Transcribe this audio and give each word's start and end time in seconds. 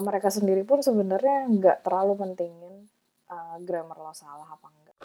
uh, 0.00 0.02
mereka 0.02 0.32
sendiri 0.32 0.64
pun 0.64 0.80
sebenarnya 0.80 1.44
nggak 1.52 1.84
terlalu 1.84 2.16
pentingin 2.16 2.88
uh, 3.28 3.60
grammar 3.60 4.00
lo 4.00 4.16
salah 4.16 4.48
apa 4.48 4.66
enggak. 4.72 4.96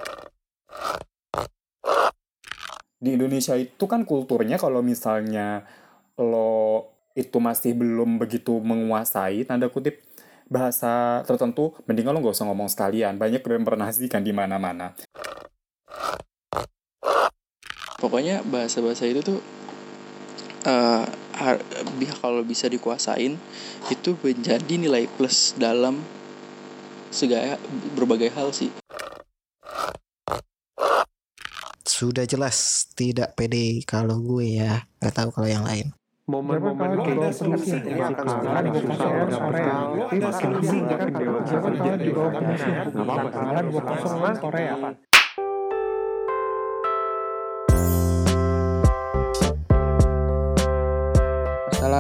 Di 2.96 3.20
Indonesia 3.20 3.60
itu 3.60 3.86
kan 3.86 4.08
kulturnya 4.08 4.56
kalau 4.56 4.80
misalnya 4.80 5.68
lo 6.16 6.96
itu 7.12 7.44
masih 7.44 7.76
belum 7.76 8.16
begitu 8.20 8.56
menguasai 8.64 9.44
tanda 9.44 9.68
kutip 9.68 10.00
bahasa 10.48 11.24
tertentu 11.28 11.76
mendingan 11.84 12.16
lo 12.16 12.24
nggak 12.24 12.36
usah 12.40 12.48
ngomong 12.48 12.72
sekalian. 12.72 13.20
Banyak 13.20 13.44
yang 13.44 13.68
pernah 13.68 13.92
sih 13.92 14.08
kan 14.08 14.24
di 14.24 14.32
mana-mana. 14.32 14.96
Pokoknya 18.00 18.44
bahasa-bahasa 18.48 19.08
itu 19.08 19.24
tuh 19.24 19.40
uh, 20.68 21.08
kalau 22.22 22.42
bisa 22.42 22.72
dikuasain 22.72 23.36
itu 23.92 24.10
menjadi 24.24 24.74
nilai 24.80 25.06
plus 25.20 25.54
dalam 25.60 26.00
segala 27.12 27.60
berbagai 27.96 28.32
hal 28.34 28.52
sih. 28.56 28.72
Sudah 31.86 32.28
jelas 32.28 32.90
tidak 32.92 33.40
pede 33.40 33.80
kalau 33.88 34.20
gue 34.20 34.60
ya. 34.60 34.84
Nggak 35.00 35.16
tahu 35.16 35.30
kalau 35.32 35.48
yang 35.48 35.64
lain. 35.64 35.96
Momen-momen 36.26 37.06
kayak 37.06 37.38
gitu 37.38 37.54
sih 37.62 37.78
makan 37.86 38.26
sekarang 38.26 38.74
susah 38.82 39.30
sore 39.30 39.62
makin 40.18 40.52
singkat 40.66 41.00
dewasa 42.02 42.66
nggak 42.82 43.06
apa-apa 43.06 44.98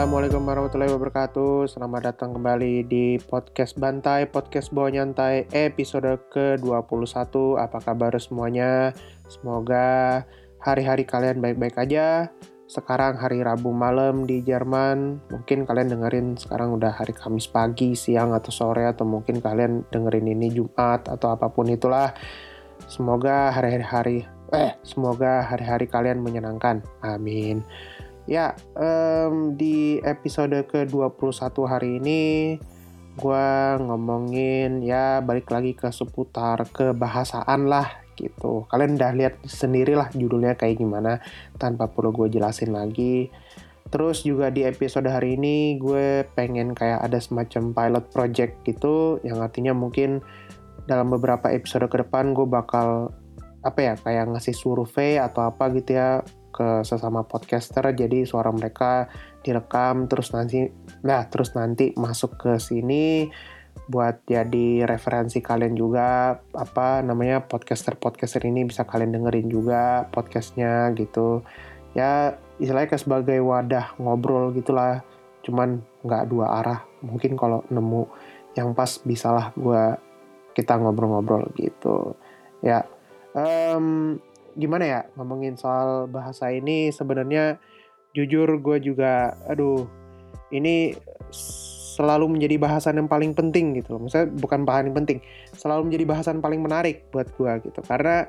Assalamualaikum 0.06 0.46
warahmatullahi 0.46 0.94
wabarakatuh. 0.94 1.66
Selamat 1.66 2.14
datang 2.14 2.38
kembali 2.38 2.86
di 2.86 3.18
Podcast 3.26 3.74
Bantai 3.74 4.30
Podcast 4.30 4.70
Bawa 4.70 4.94
Nyantai 4.94 5.50
episode 5.50 6.22
ke-21. 6.30 7.34
Apa 7.58 7.82
kabar 7.82 8.14
semuanya? 8.22 8.94
Semoga 9.26 10.22
hari-hari 10.62 11.10
kalian 11.10 11.42
baik-baik 11.42 11.82
aja. 11.82 12.30
Sekarang 12.70 13.18
hari 13.18 13.42
Rabu 13.42 13.74
malam 13.74 14.30
di 14.30 14.46
Jerman. 14.46 15.26
Mungkin 15.34 15.66
kalian 15.66 15.98
dengerin 15.98 16.38
sekarang 16.38 16.78
udah 16.78 16.94
hari 16.94 17.18
Kamis 17.18 17.50
pagi, 17.50 17.98
siang, 17.98 18.30
atau 18.38 18.54
sore 18.54 18.86
Atau 18.86 19.10
mungkin 19.10 19.42
kalian 19.42 19.90
dengerin 19.90 20.30
ini 20.30 20.54
Jumat 20.54 21.10
atau 21.10 21.34
apa 21.34 21.50
pun 21.50 21.66
itulah. 21.66 22.14
Semoga 22.86 23.50
hari-hari 23.50 24.30
Eh, 24.54 24.78
semoga 24.86 25.42
hari-hari 25.42 25.90
kalian 25.90 26.22
menyenangkan. 26.22 26.86
Amin 27.02 27.66
Ya, 28.26 28.58
um, 28.74 29.54
di 29.54 30.02
episode 30.02 30.58
ke-21 30.66 31.56
hari 31.70 32.02
ini 32.02 32.24
gue 33.16 33.48
ngomongin 33.80 34.84
ya 34.84 35.24
balik 35.24 35.48
lagi 35.54 35.72
ke 35.78 35.94
seputar 35.94 36.66
kebahasaan 36.74 37.70
lah 37.70 38.02
gitu. 38.18 38.66
Kalian 38.66 38.98
udah 38.98 39.12
lihat 39.14 39.36
sendiri 39.46 39.94
lah 39.94 40.10
judulnya 40.10 40.58
kayak 40.58 40.82
gimana 40.82 41.22
tanpa 41.62 41.86
perlu 41.86 42.10
gue 42.12 42.34
jelasin 42.34 42.74
lagi. 42.74 43.30
Terus 43.94 44.26
juga 44.26 44.50
di 44.50 44.66
episode 44.66 45.06
hari 45.06 45.38
ini 45.38 45.78
gue 45.78 46.26
pengen 46.34 46.74
kayak 46.74 47.06
ada 47.06 47.22
semacam 47.22 47.78
pilot 47.78 48.06
project 48.10 48.54
gitu 48.66 49.22
yang 49.22 49.38
artinya 49.38 49.78
mungkin 49.78 50.26
dalam 50.90 51.14
beberapa 51.14 51.54
episode 51.54 51.86
ke 51.94 52.02
depan 52.02 52.34
gue 52.34 52.50
bakal 52.50 53.14
apa 53.62 53.80
ya 53.82 53.94
kayak 54.02 54.34
ngasih 54.34 54.58
survei 54.58 55.22
atau 55.22 55.46
apa 55.46 55.70
gitu 55.78 55.98
ya 55.98 56.26
ke 56.56 56.88
sesama 56.88 57.28
podcaster 57.28 57.84
jadi 57.92 58.24
suara 58.24 58.56
mereka 58.56 59.12
direkam 59.44 60.08
terus 60.08 60.32
nanti 60.32 60.72
nah 61.04 61.28
terus 61.28 61.52
nanti 61.52 61.92
masuk 62.00 62.40
ke 62.40 62.56
sini 62.56 63.28
buat 63.86 64.26
jadi 64.26 64.88
referensi 64.88 65.44
kalian 65.44 65.78
juga 65.78 66.40
apa 66.58 67.06
namanya 67.06 67.46
podcaster 67.46 67.94
podcaster 68.00 68.42
ini 68.48 68.66
bisa 68.66 68.88
kalian 68.88 69.14
dengerin 69.14 69.52
juga 69.52 70.10
podcastnya 70.10 70.90
gitu. 70.98 71.46
Ya 71.94 72.40
istilahnya 72.58 72.96
kayak 72.96 73.04
sebagai 73.04 73.40
wadah 73.46 73.94
ngobrol 74.02 74.56
gitulah 74.56 75.06
cuman 75.46 75.86
nggak 76.02 76.24
dua 76.32 76.48
arah. 76.64 76.80
Mungkin 77.06 77.38
kalau 77.38 77.62
nemu 77.70 78.10
yang 78.58 78.74
pas 78.74 78.90
bisalah 79.06 79.54
gue 79.54 80.00
kita 80.58 80.80
ngobrol-ngobrol 80.82 81.52
gitu. 81.60 82.18
Ya 82.66 82.90
um, 83.38 84.18
gimana 84.56 84.84
ya 84.88 85.02
ngomongin 85.20 85.60
soal 85.60 86.08
bahasa 86.08 86.52
ini 86.52 86.90
sebenarnya 86.92 87.60
jujur 88.16 88.48
gue 88.64 88.78
juga 88.80 89.36
aduh 89.52 89.84
ini 90.56 90.96
selalu 91.96 92.36
menjadi 92.36 92.60
bahasan 92.60 93.00
yang 93.00 93.08
paling 93.08 93.32
penting 93.32 93.80
gitu 93.80 93.96
loh. 93.96 94.04
Maksudnya 94.04 94.28
bukan 94.36 94.68
paling 94.68 94.92
penting, 94.92 95.24
selalu 95.56 95.88
menjadi 95.88 96.06
bahasan 96.12 96.44
paling 96.44 96.60
menarik 96.60 97.08
buat 97.16 97.32
gue 97.40 97.72
gitu. 97.72 97.80
Karena 97.88 98.28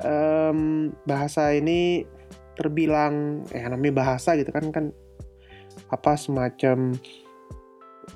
um, 0.00 0.88
bahasa 1.04 1.52
ini 1.52 2.08
terbilang 2.56 3.44
ya 3.52 3.68
namanya 3.68 4.00
bahasa 4.00 4.32
gitu 4.40 4.48
kan 4.48 4.72
kan 4.72 4.84
apa 5.92 6.16
semacam 6.16 6.96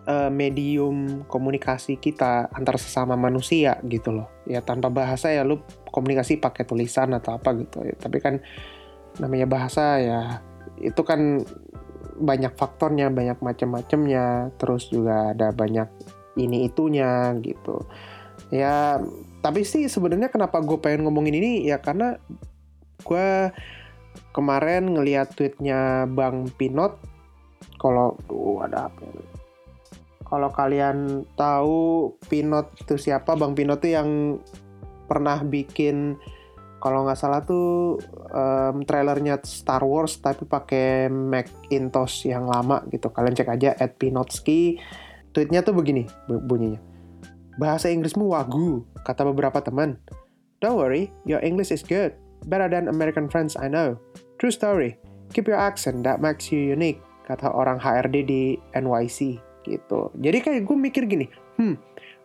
uh, 0.09 0.33
medium 0.33 1.29
komunikasi 1.29 2.01
kita 2.01 2.49
antar 2.57 2.81
sesama 2.81 3.21
manusia 3.21 3.77
gitu 3.85 4.17
loh 4.17 4.33
ya 4.49 4.65
tanpa 4.65 4.89
bahasa 4.89 5.29
ya 5.29 5.45
lu 5.45 5.61
komunikasi 5.91 6.39
pakai 6.39 6.65
tulisan 6.65 7.13
atau 7.15 7.37
apa 7.37 7.55
gitu. 7.59 7.83
Tapi 7.99 8.19
kan 8.23 8.39
namanya 9.19 9.47
bahasa 9.51 9.99
ya 9.99 10.21
itu 10.81 11.03
kan 11.03 11.45
banyak 12.21 12.55
faktornya 12.57 13.13
banyak 13.13 13.39
macam-macamnya. 13.43 14.55
Terus 14.57 14.89
juga 14.89 15.35
ada 15.35 15.51
banyak 15.51 15.89
ini 16.39 16.71
itunya 16.71 17.35
gitu. 17.43 17.85
Ya 18.55 18.99
tapi 19.41 19.65
sih 19.65 19.87
sebenarnya 19.87 20.33
kenapa 20.33 20.63
gue 20.63 20.79
pengen 20.81 21.05
ngomongin 21.05 21.37
ini? 21.37 21.67
Ya 21.67 21.83
karena 21.83 22.17
gue 23.03 23.51
kemarin 24.37 24.95
ngeliat 24.95 25.35
tweetnya 25.35 26.07
Bang 26.09 26.49
Pinot. 26.55 26.97
Kalau 27.81 28.17
tuh 28.29 28.61
ada 28.61 28.89
apa 28.93 29.01
ya? 29.05 29.25
Kalau 30.31 30.47
kalian 30.55 31.27
tahu 31.35 32.15
Pinot 32.31 32.71
itu 32.79 32.95
siapa, 32.95 33.35
Bang 33.35 33.59
Pinot 33.59 33.83
tuh 33.83 33.91
yang 33.91 34.39
pernah 35.11 35.43
bikin 35.43 36.15
kalau 36.81 37.05
nggak 37.05 37.19
salah 37.19 37.45
tuh 37.45 38.01
um, 38.33 38.81
trailernya 38.87 39.43
Star 39.45 39.85
Wars 39.85 40.17
tapi 40.23 40.49
pakai 40.49 41.13
Macintosh 41.13 42.31
yang 42.31 42.49
lama 42.49 42.81
gitu. 42.89 43.13
Kalian 43.13 43.37
cek 43.37 43.51
aja 43.53 43.71
at 43.77 44.01
Pinotski. 44.01 44.81
Tweetnya 45.31 45.61
tuh 45.63 45.77
begini 45.77 46.09
bunyinya. 46.27 46.81
Bahasa 47.61 47.93
Inggrismu 47.93 48.33
wagu, 48.33 48.89
kata 49.05 49.29
beberapa 49.29 49.61
teman. 49.61 50.01
Don't 50.65 50.81
worry, 50.81 51.13
your 51.29 51.45
English 51.45 51.71
is 51.71 51.85
good. 51.85 52.17
Better 52.49 52.73
than 52.73 52.89
American 52.89 53.29
friends 53.29 53.55
I 53.55 53.69
know. 53.69 54.01
True 54.41 54.51
story. 54.51 54.97
Keep 55.37 55.47
your 55.47 55.61
accent, 55.61 56.03
that 56.03 56.19
makes 56.19 56.51
you 56.51 56.59
unique, 56.59 56.99
kata 57.29 57.53
orang 57.53 57.79
HRD 57.79 58.17
di 58.27 58.43
NYC 58.75 59.39
gitu. 59.63 60.11
Jadi 60.19 60.39
kayak 60.43 60.67
gue 60.67 60.77
mikir 60.77 61.05
gini, 61.07 61.31
hmm, 61.61 61.79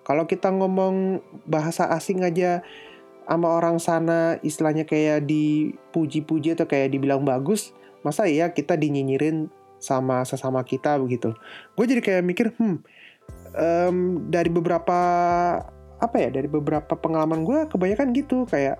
kalau 0.06 0.30
kita 0.30 0.54
ngomong 0.54 1.20
bahasa 1.50 1.90
asing 1.90 2.22
aja 2.22 2.62
sama 3.26 3.58
orang 3.58 3.82
sana 3.82 4.38
istilahnya 4.46 4.86
kayak 4.86 5.26
dipuji-puji 5.26 6.54
atau 6.54 6.70
kayak 6.70 6.94
dibilang 6.94 7.26
bagus, 7.26 7.74
masa 8.06 8.30
iya 8.30 8.54
kita 8.54 8.78
dinyinyirin 8.78 9.50
sama 9.82 10.22
sesama 10.22 10.62
kita 10.62 11.02
begitu. 11.02 11.34
Gue 11.74 11.90
jadi 11.90 12.06
kayak 12.06 12.24
mikir, 12.24 12.54
hmm, 12.54 12.78
um, 13.58 13.98
dari 14.30 14.54
beberapa 14.54 15.00
apa 15.98 16.16
ya, 16.22 16.30
dari 16.30 16.46
beberapa 16.46 16.94
pengalaman 16.94 17.42
gue 17.42 17.66
kebanyakan 17.66 18.14
gitu 18.14 18.46
kayak 18.46 18.78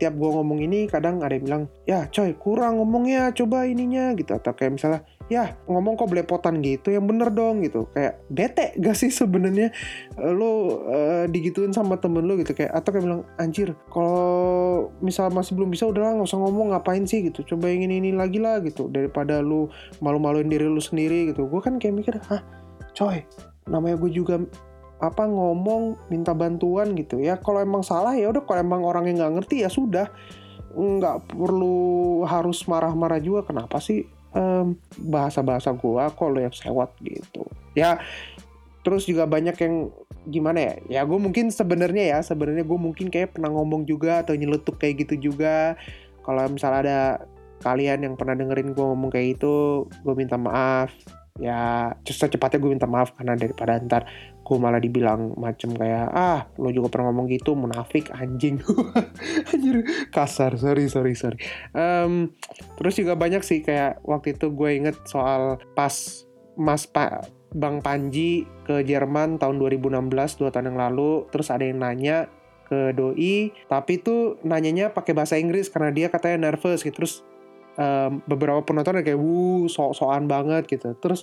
tiap 0.00 0.18
gue 0.18 0.30
ngomong 0.34 0.58
ini 0.66 0.90
kadang 0.90 1.22
ada 1.22 1.38
yang 1.38 1.46
bilang 1.46 1.64
ya 1.86 2.10
coy 2.10 2.34
kurang 2.34 2.82
ngomongnya 2.82 3.30
coba 3.38 3.70
ininya 3.70 4.10
gitu 4.18 4.34
atau 4.34 4.50
kayak 4.50 4.74
misalnya 4.74 5.06
ya 5.32 5.56
ngomong 5.64 5.96
kok 5.96 6.12
belepotan 6.12 6.60
gitu 6.60 6.92
yang 6.92 7.08
bener 7.08 7.32
dong 7.32 7.64
gitu. 7.64 7.88
Kayak 7.96 8.20
bete 8.28 8.76
gak 8.76 8.92
sih 8.92 9.08
sebenarnya? 9.08 9.72
Lo 10.20 10.84
uh, 10.84 11.24
digituin 11.32 11.72
sama 11.72 11.96
temen 11.96 12.28
lo 12.28 12.36
gitu 12.36 12.52
kayak 12.52 12.76
atau 12.76 12.92
kayak 12.92 13.04
bilang 13.08 13.22
anjir 13.40 13.72
kalau 13.88 14.92
misal 15.00 15.32
masih 15.32 15.56
belum 15.56 15.72
bisa 15.72 15.88
udahlah 15.88 16.20
nggak 16.20 16.28
usah 16.28 16.40
ngomong 16.44 16.76
ngapain 16.76 17.08
sih? 17.08 17.24
Gitu 17.24 17.56
coba 17.56 17.72
yang 17.72 17.88
ini 17.88 18.04
ini 18.04 18.10
lagi 18.12 18.36
lah 18.36 18.60
gitu. 18.60 18.92
Daripada 18.92 19.40
lu 19.40 19.72
malu-maluin 20.04 20.52
diri 20.52 20.68
lu 20.68 20.80
sendiri 20.84 21.32
gitu. 21.32 21.48
Gue 21.48 21.64
kan 21.64 21.80
kayak 21.80 21.96
mikir 21.96 22.14
ah 22.28 22.44
coy 22.92 23.24
namanya 23.64 23.96
gue 23.96 24.10
juga 24.12 24.36
apa 25.02 25.26
ngomong 25.26 26.12
minta 26.12 26.30
bantuan 26.36 26.94
gitu. 26.94 27.18
Ya 27.18 27.40
kalau 27.40 27.58
emang 27.58 27.82
salah 27.82 28.14
ya 28.14 28.28
udah 28.30 28.44
kalau 28.44 28.60
emang 28.60 28.84
orang 28.84 29.08
yang 29.08 29.18
nggak 29.18 29.34
ngerti 29.40 29.64
ya 29.64 29.70
sudah. 29.72 30.12
Nggak 30.72 31.36
perlu 31.36 32.24
harus 32.24 32.64
marah-marah 32.64 33.20
juga 33.20 33.44
kenapa 33.44 33.76
sih 33.76 34.08
um, 34.36 34.76
bahasa-bahasa 34.98 35.72
gua 35.76 36.12
kalau 36.12 36.40
yang 36.40 36.52
sewot 36.52 36.92
gitu. 37.04 37.44
Ya 37.72 38.00
terus 38.82 39.06
juga 39.06 39.24
banyak 39.24 39.56
yang 39.62 39.74
gimana 40.26 40.58
ya? 40.58 40.74
Ya 40.86 41.00
gue 41.06 41.18
mungkin 41.18 41.50
sebenarnya 41.50 42.04
ya 42.14 42.18
sebenarnya 42.22 42.66
gue 42.66 42.78
mungkin 42.78 43.10
kayak 43.10 43.38
pernah 43.38 43.50
ngomong 43.50 43.86
juga 43.86 44.22
atau 44.22 44.34
nyeletuk 44.34 44.78
kayak 44.78 45.06
gitu 45.06 45.30
juga. 45.32 45.78
Kalau 46.22 46.42
misalnya 46.50 46.80
ada 46.82 47.00
kalian 47.62 48.02
yang 48.06 48.14
pernah 48.18 48.34
dengerin 48.34 48.74
gue 48.74 48.84
ngomong 48.84 49.10
kayak 49.10 49.38
itu 49.38 49.86
gue 49.86 50.14
minta 50.14 50.38
maaf. 50.38 50.90
Ya 51.40 51.90
secepatnya 52.04 52.58
gue 52.60 52.70
minta 52.76 52.86
maaf 52.90 53.14
karena 53.16 53.34
daripada 53.34 53.80
ntar 53.82 54.02
gue 54.42 54.56
malah 54.58 54.82
dibilang 54.82 55.38
macem 55.38 55.70
kayak 55.72 56.10
ah 56.10 56.50
lo 56.58 56.74
juga 56.74 56.90
pernah 56.90 57.14
ngomong 57.14 57.30
gitu 57.30 57.54
munafik 57.54 58.10
anjing. 58.10 58.58
Anjir 59.54 59.86
kasar. 60.10 60.58
Sorry 60.58 60.90
sorry 60.90 61.14
sorry. 61.14 61.38
Em, 61.72 62.34
terus 62.76 62.98
juga 62.98 63.14
banyak 63.14 63.40
sih 63.46 63.62
kayak 63.62 64.02
waktu 64.02 64.34
itu 64.34 64.50
gue 64.50 64.70
inget 64.74 64.98
soal 65.06 65.62
pas 65.78 65.94
mas 66.58 66.84
pak 66.84 67.30
bang 67.54 67.80
Panji 67.80 68.44
ke 68.66 68.82
Jerman 68.82 69.38
tahun 69.38 69.62
2016 69.62 70.10
dua 70.42 70.50
tahun 70.50 70.74
yang 70.74 70.78
lalu. 70.90 71.30
Terus 71.30 71.48
ada 71.54 71.62
yang 71.62 71.78
nanya 71.78 72.26
ke 72.66 72.90
doi 72.96 73.52
tapi 73.68 74.00
tuh 74.00 74.40
nanyanya 74.42 74.90
pakai 74.90 75.12
bahasa 75.12 75.36
Inggris 75.38 75.70
karena 75.70 75.94
dia 75.94 76.10
katanya 76.10 76.50
nervous 76.50 76.82
gitu. 76.82 76.98
Terus 76.98 77.22
em, 77.78 78.18
beberapa 78.26 78.58
penonton 78.66 79.06
kayak 79.06 79.16
wuh 79.16 79.70
sok-sokan 79.70 80.26
banget 80.26 80.66
gitu. 80.66 80.98
Terus 80.98 81.22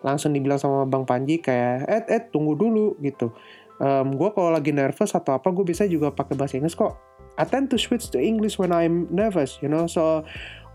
langsung 0.00 0.32
dibilang 0.32 0.60
sama 0.60 0.84
Bang 0.88 1.04
Panji 1.04 1.40
kayak 1.40 1.88
eh 1.88 2.02
eh 2.08 2.22
tunggu 2.32 2.56
dulu 2.56 2.96
gitu. 3.04 3.32
Gue 3.80 4.28
kalau 4.36 4.52
lagi 4.52 4.76
nervous 4.76 5.16
atau 5.16 5.40
apa 5.40 5.48
gue 5.52 5.64
bisa 5.64 5.88
juga 5.88 6.12
pakai 6.12 6.36
bahasa 6.36 6.60
Inggris 6.60 6.76
kok. 6.76 6.96
I 7.40 7.48
tend 7.48 7.72
to 7.72 7.80
switch 7.80 8.12
to 8.12 8.20
English 8.20 8.60
when 8.60 8.68
I'm 8.68 9.08
nervous 9.08 9.56
you 9.64 9.70
know 9.72 9.88
so 9.88 10.20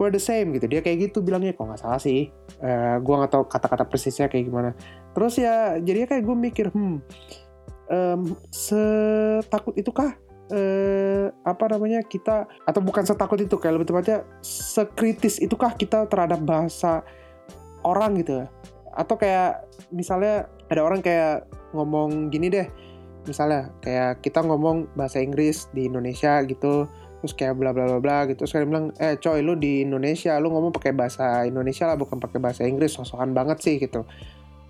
we're 0.02 0.10
the 0.10 0.22
same 0.22 0.50
gitu. 0.58 0.66
Dia 0.66 0.82
kayak 0.82 1.12
gitu 1.12 1.22
bilangnya 1.22 1.54
kok 1.54 1.70
nggak 1.70 1.82
salah 1.82 2.02
sih. 2.02 2.34
Eh 2.62 2.96
gue 2.98 3.16
nggak 3.16 3.32
tahu 3.34 3.46
kata-kata 3.46 3.86
persisnya 3.86 4.26
kayak 4.26 4.50
gimana. 4.50 4.74
Terus 5.14 5.38
ya 5.38 5.78
jadinya 5.78 6.08
kayak 6.10 6.24
gue 6.26 6.38
mikir 6.38 6.68
hmm 6.74 6.98
em, 7.94 8.22
setakut 8.50 9.78
itukah 9.78 10.18
eh 10.46 11.26
apa 11.42 11.66
namanya 11.74 12.06
kita 12.06 12.46
atau 12.70 12.82
bukan 12.82 13.02
setakut 13.02 13.42
itu 13.42 13.58
kayak 13.58 13.82
lebih 13.82 13.90
tepatnya 13.90 14.22
sekritis 14.46 15.42
itukah 15.42 15.74
kita 15.74 16.06
terhadap 16.06 16.38
bahasa 16.46 17.02
orang 17.82 18.22
gitu 18.22 18.46
atau 18.96 19.16
kayak 19.20 19.68
misalnya 19.92 20.48
ada 20.72 20.82
orang 20.82 21.04
kayak 21.04 21.46
ngomong 21.76 22.32
gini 22.32 22.48
deh. 22.48 22.68
Misalnya 23.28 23.74
kayak 23.84 24.24
kita 24.24 24.42
ngomong 24.42 24.96
bahasa 24.96 25.20
Inggris 25.20 25.68
di 25.76 25.92
Indonesia 25.92 26.40
gitu 26.48 26.88
terus 27.20 27.34
kayak 27.34 27.58
bla 27.58 27.74
bla 27.74 27.90
bla 27.90 28.00
bla 28.00 28.18
gitu. 28.30 28.46
Terus 28.46 28.54
kalian 28.56 28.70
bilang 28.70 28.88
eh 29.02 29.18
coy 29.18 29.42
lu 29.42 29.58
di 29.60 29.84
Indonesia 29.84 30.38
lu 30.40 30.54
ngomong 30.54 30.72
pakai 30.72 30.94
bahasa 30.94 31.44
Indonesia 31.44 31.90
lah 31.90 31.98
bukan 32.00 32.22
pakai 32.22 32.40
bahasa 32.40 32.64
Inggris. 32.64 32.96
Sosokan 32.96 33.36
banget 33.36 33.60
sih 33.66 33.76
gitu. 33.82 34.08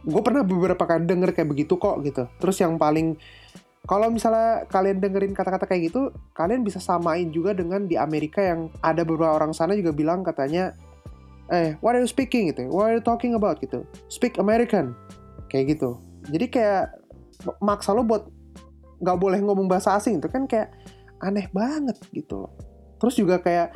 Gue 0.06 0.22
pernah 0.24 0.42
beberapa 0.42 0.86
kali 0.86 1.06
denger 1.06 1.36
kayak 1.36 1.50
begitu 1.52 1.76
kok 1.78 2.02
gitu. 2.02 2.26
Terus 2.40 2.58
yang 2.64 2.80
paling 2.80 3.20
kalau 3.86 4.10
misalnya 4.10 4.66
kalian 4.66 4.98
dengerin 4.98 5.38
kata-kata 5.38 5.70
kayak 5.70 5.94
gitu 5.94 6.10
kalian 6.34 6.66
bisa 6.66 6.82
samain 6.82 7.30
juga 7.30 7.54
dengan 7.54 7.86
di 7.86 7.94
Amerika 8.02 8.42
yang 8.42 8.74
ada 8.82 9.06
beberapa 9.06 9.38
orang 9.38 9.54
sana 9.54 9.78
juga 9.78 9.94
bilang 9.94 10.26
katanya 10.26 10.74
eh 11.54 11.78
what 11.84 11.94
are 11.94 12.02
you 12.02 12.10
speaking 12.10 12.50
gitu? 12.50 12.70
What 12.70 12.90
are 12.90 12.96
you 12.98 13.04
talking 13.04 13.38
about 13.38 13.62
gitu? 13.62 13.86
Speak 14.10 14.42
American. 14.42 14.98
Kayak 15.52 15.78
gitu. 15.78 16.02
Jadi 16.30 16.50
kayak 16.50 16.96
maksa 17.62 17.94
lo 17.94 18.02
buat 18.02 18.26
nggak 19.02 19.18
boleh 19.20 19.40
ngomong 19.44 19.68
bahasa 19.68 19.94
asing 19.94 20.18
itu 20.18 20.28
kan 20.32 20.50
kayak 20.50 20.74
aneh 21.22 21.48
banget 21.52 21.98
gitu. 22.16 22.50
Terus 22.98 23.16
juga 23.20 23.38
kayak 23.44 23.76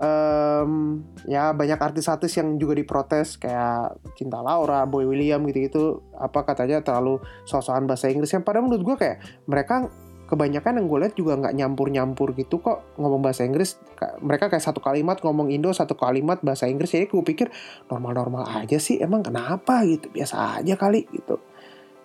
em, 0.00 1.04
ya 1.30 1.54
banyak 1.54 1.78
artis-artis 1.78 2.34
yang 2.40 2.58
juga 2.58 2.74
diprotes 2.74 3.38
kayak 3.38 3.94
Cinta 4.18 4.42
Laura, 4.42 4.82
Boy 4.88 5.06
William 5.06 5.44
gitu-gitu. 5.46 6.02
Apa 6.18 6.42
katanya 6.42 6.82
terlalu 6.82 7.22
sosokan 7.46 7.86
bahasa 7.86 8.10
Inggris 8.10 8.32
yang 8.34 8.42
padahal 8.42 8.66
menurut 8.66 8.84
gue 8.84 8.96
kayak 8.98 9.18
mereka 9.46 9.86
kebanyakan 10.24 10.80
yang 10.80 10.86
gue 10.88 10.98
lihat 11.04 11.14
juga 11.14 11.36
nggak 11.36 11.54
nyampur-nyampur 11.54 12.32
gitu 12.36 12.60
kok 12.60 12.84
ngomong 12.96 13.20
bahasa 13.20 13.44
Inggris. 13.44 13.76
Ka- 13.96 14.16
mereka 14.24 14.48
kayak 14.48 14.64
satu 14.64 14.80
kalimat 14.80 15.20
ngomong 15.20 15.52
Indo 15.52 15.70
satu 15.70 15.94
kalimat 15.94 16.40
bahasa 16.40 16.64
Inggris. 16.64 16.92
Jadi 16.92 17.12
gue 17.12 17.22
pikir 17.24 17.48
normal-normal 17.92 18.48
aja 18.64 18.80
sih 18.80 19.00
emang 19.00 19.20
kenapa? 19.20 19.84
gitu. 19.84 20.08
Biasa 20.10 20.60
aja 20.60 20.74
kali 20.80 21.04
gitu. 21.12 21.36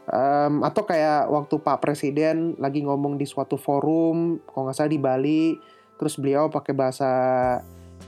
Em, 0.10 0.66
atau 0.66 0.83
kayak 0.89 1.30
waktu 1.30 1.56
Pak 1.62 1.77
Presiden 1.86 2.57
lagi 2.57 2.81
ngomong 2.81 3.16
di 3.16 3.30
suatu 3.30 3.62
forum 3.62 4.42
kalau 4.50 4.66
nggak 4.66 4.75
salah 4.75 4.89
di 4.89 4.98
Bali 4.98 5.54
terus 6.01 6.18
beliau 6.18 6.50
pakai 6.50 6.74
bahasa 6.74 7.12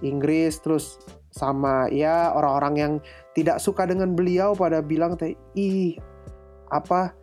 Inggris 0.01 0.57
terus 0.65 0.97
sama 1.29 1.87
ya 1.93 2.33
orang-orang 2.33 2.75
yang 2.75 2.93
tidak 3.37 3.61
suka 3.61 3.85
dengan 3.85 4.17
beliau 4.17 4.57
pada 4.57 4.81
bilang 4.81 5.13
teh 5.13 5.37
ih 5.53 5.93
apa 6.73 7.13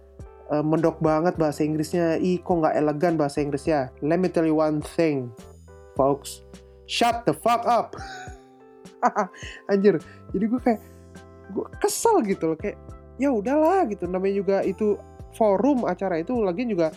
eh, 0.52 0.64
mendok 0.64 0.98
banget 1.00 1.36
bahasa 1.36 1.64
Inggrisnya. 1.64 2.16
Ih 2.18 2.40
kok 2.40 2.64
nggak 2.64 2.74
elegan 2.76 3.14
bahasa 3.20 3.44
Inggrisnya? 3.44 3.92
Let 4.00 4.18
me 4.20 4.32
tell 4.32 4.48
you 4.48 4.56
one 4.56 4.80
thing 4.80 5.32
folks. 5.98 6.46
Shut 6.88 7.26
the 7.28 7.36
fuck 7.36 7.68
up. 7.68 7.98
Anjir. 9.70 10.00
Jadi 10.32 10.44
gue 10.46 10.60
kayak 10.62 10.80
gue 11.52 11.66
kesel 11.82 12.24
gitu 12.24 12.54
loh. 12.54 12.58
Kayak 12.58 12.80
ya 13.20 13.28
udahlah 13.34 13.84
gitu. 13.90 14.08
Namanya 14.08 14.34
juga 14.38 14.56
itu 14.64 14.96
forum 15.36 15.84
acara 15.84 16.22
itu 16.24 16.32
lagi 16.40 16.64
juga 16.64 16.88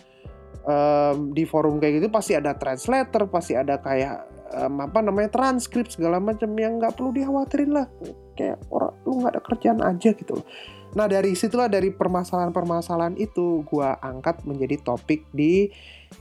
em, 0.64 1.36
di 1.36 1.44
forum 1.44 1.76
kayak 1.76 2.00
gitu 2.00 2.08
pasti 2.08 2.32
ada 2.32 2.56
translator 2.56 3.28
pasti 3.28 3.52
ada 3.52 3.76
kayak 3.76 4.24
em, 4.56 4.74
apa 4.80 5.04
namanya 5.04 5.28
transkrip 5.28 5.92
segala 5.92 6.16
macam 6.16 6.48
yang 6.56 6.80
nggak 6.80 6.96
perlu 6.96 7.12
dikhawatirin 7.12 7.76
lah. 7.76 7.86
Kayak 8.32 8.64
orang 8.72 8.96
lu 9.04 9.20
nggak 9.20 9.32
ada 9.36 9.42
kerjaan 9.44 9.80
aja 9.84 10.10
gitu 10.16 10.40
loh 10.40 10.46
nah 10.92 11.08
dari 11.08 11.32
situlah 11.32 11.72
dari 11.72 11.88
permasalahan-permasalahan 11.88 13.16
itu 13.16 13.64
gua 13.64 13.96
angkat 14.00 14.44
menjadi 14.44 14.76
topik 14.84 15.24
di 15.32 15.72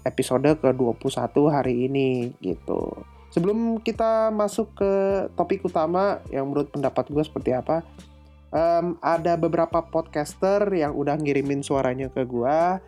episode 0.08 0.48
ke-21 0.64 1.36
hari 1.52 1.92
ini 1.92 2.32
gitu 2.40 2.92
sebelum 3.32 3.80
kita 3.84 4.32
masuk 4.32 4.72
ke 4.76 4.92
topik 5.36 5.68
utama 5.68 6.24
yang 6.32 6.48
menurut 6.48 6.72
pendapat 6.72 7.08
gue 7.12 7.24
seperti 7.24 7.52
apa 7.56 7.84
Em, 8.52 9.00
ada 9.00 9.40
beberapa 9.40 9.80
podcaster 9.80 10.68
yang 10.76 10.92
udah 10.92 11.16
ngirimin 11.16 11.64
suaranya 11.64 12.12
ke 12.12 12.28
gua. 12.28 12.84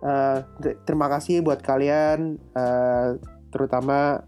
Eh, 0.00 0.38
t- 0.62 0.78
terima 0.86 1.10
kasih 1.10 1.42
buat 1.42 1.58
kalian, 1.66 2.38
eh, 2.38 3.18
terutama 3.50 4.22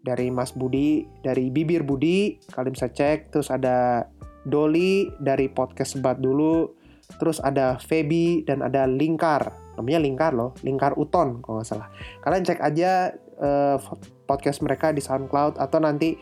dari 0.00 0.32
Mas 0.32 0.56
Budi, 0.56 1.04
dari 1.20 1.52
Bibir 1.52 1.84
Budi, 1.84 2.40
kalian 2.48 2.72
bisa 2.72 2.88
cek. 2.88 3.28
Terus 3.28 3.52
ada 3.52 4.08
Doli 4.42 5.10
dari 5.18 5.46
podcast 5.50 5.98
Sebat 5.98 6.18
dulu. 6.18 6.70
Terus 7.18 7.38
ada 7.44 7.76
Feby 7.76 8.46
dan 8.48 8.64
ada 8.64 8.88
Lingkar. 8.88 9.52
Namanya 9.76 10.00
Lingkar 10.00 10.32
loh, 10.36 10.52
Lingkar 10.64 10.96
Uton 10.96 11.40
kalau 11.44 11.60
nggak 11.60 11.68
salah. 11.68 11.88
Kalian 12.24 12.44
cek 12.44 12.60
aja 12.60 13.12
eh, 13.18 13.76
podcast 14.28 14.60
mereka 14.64 14.92
di 14.92 15.00
SoundCloud 15.04 15.60
atau 15.60 15.78
nanti 15.80 16.16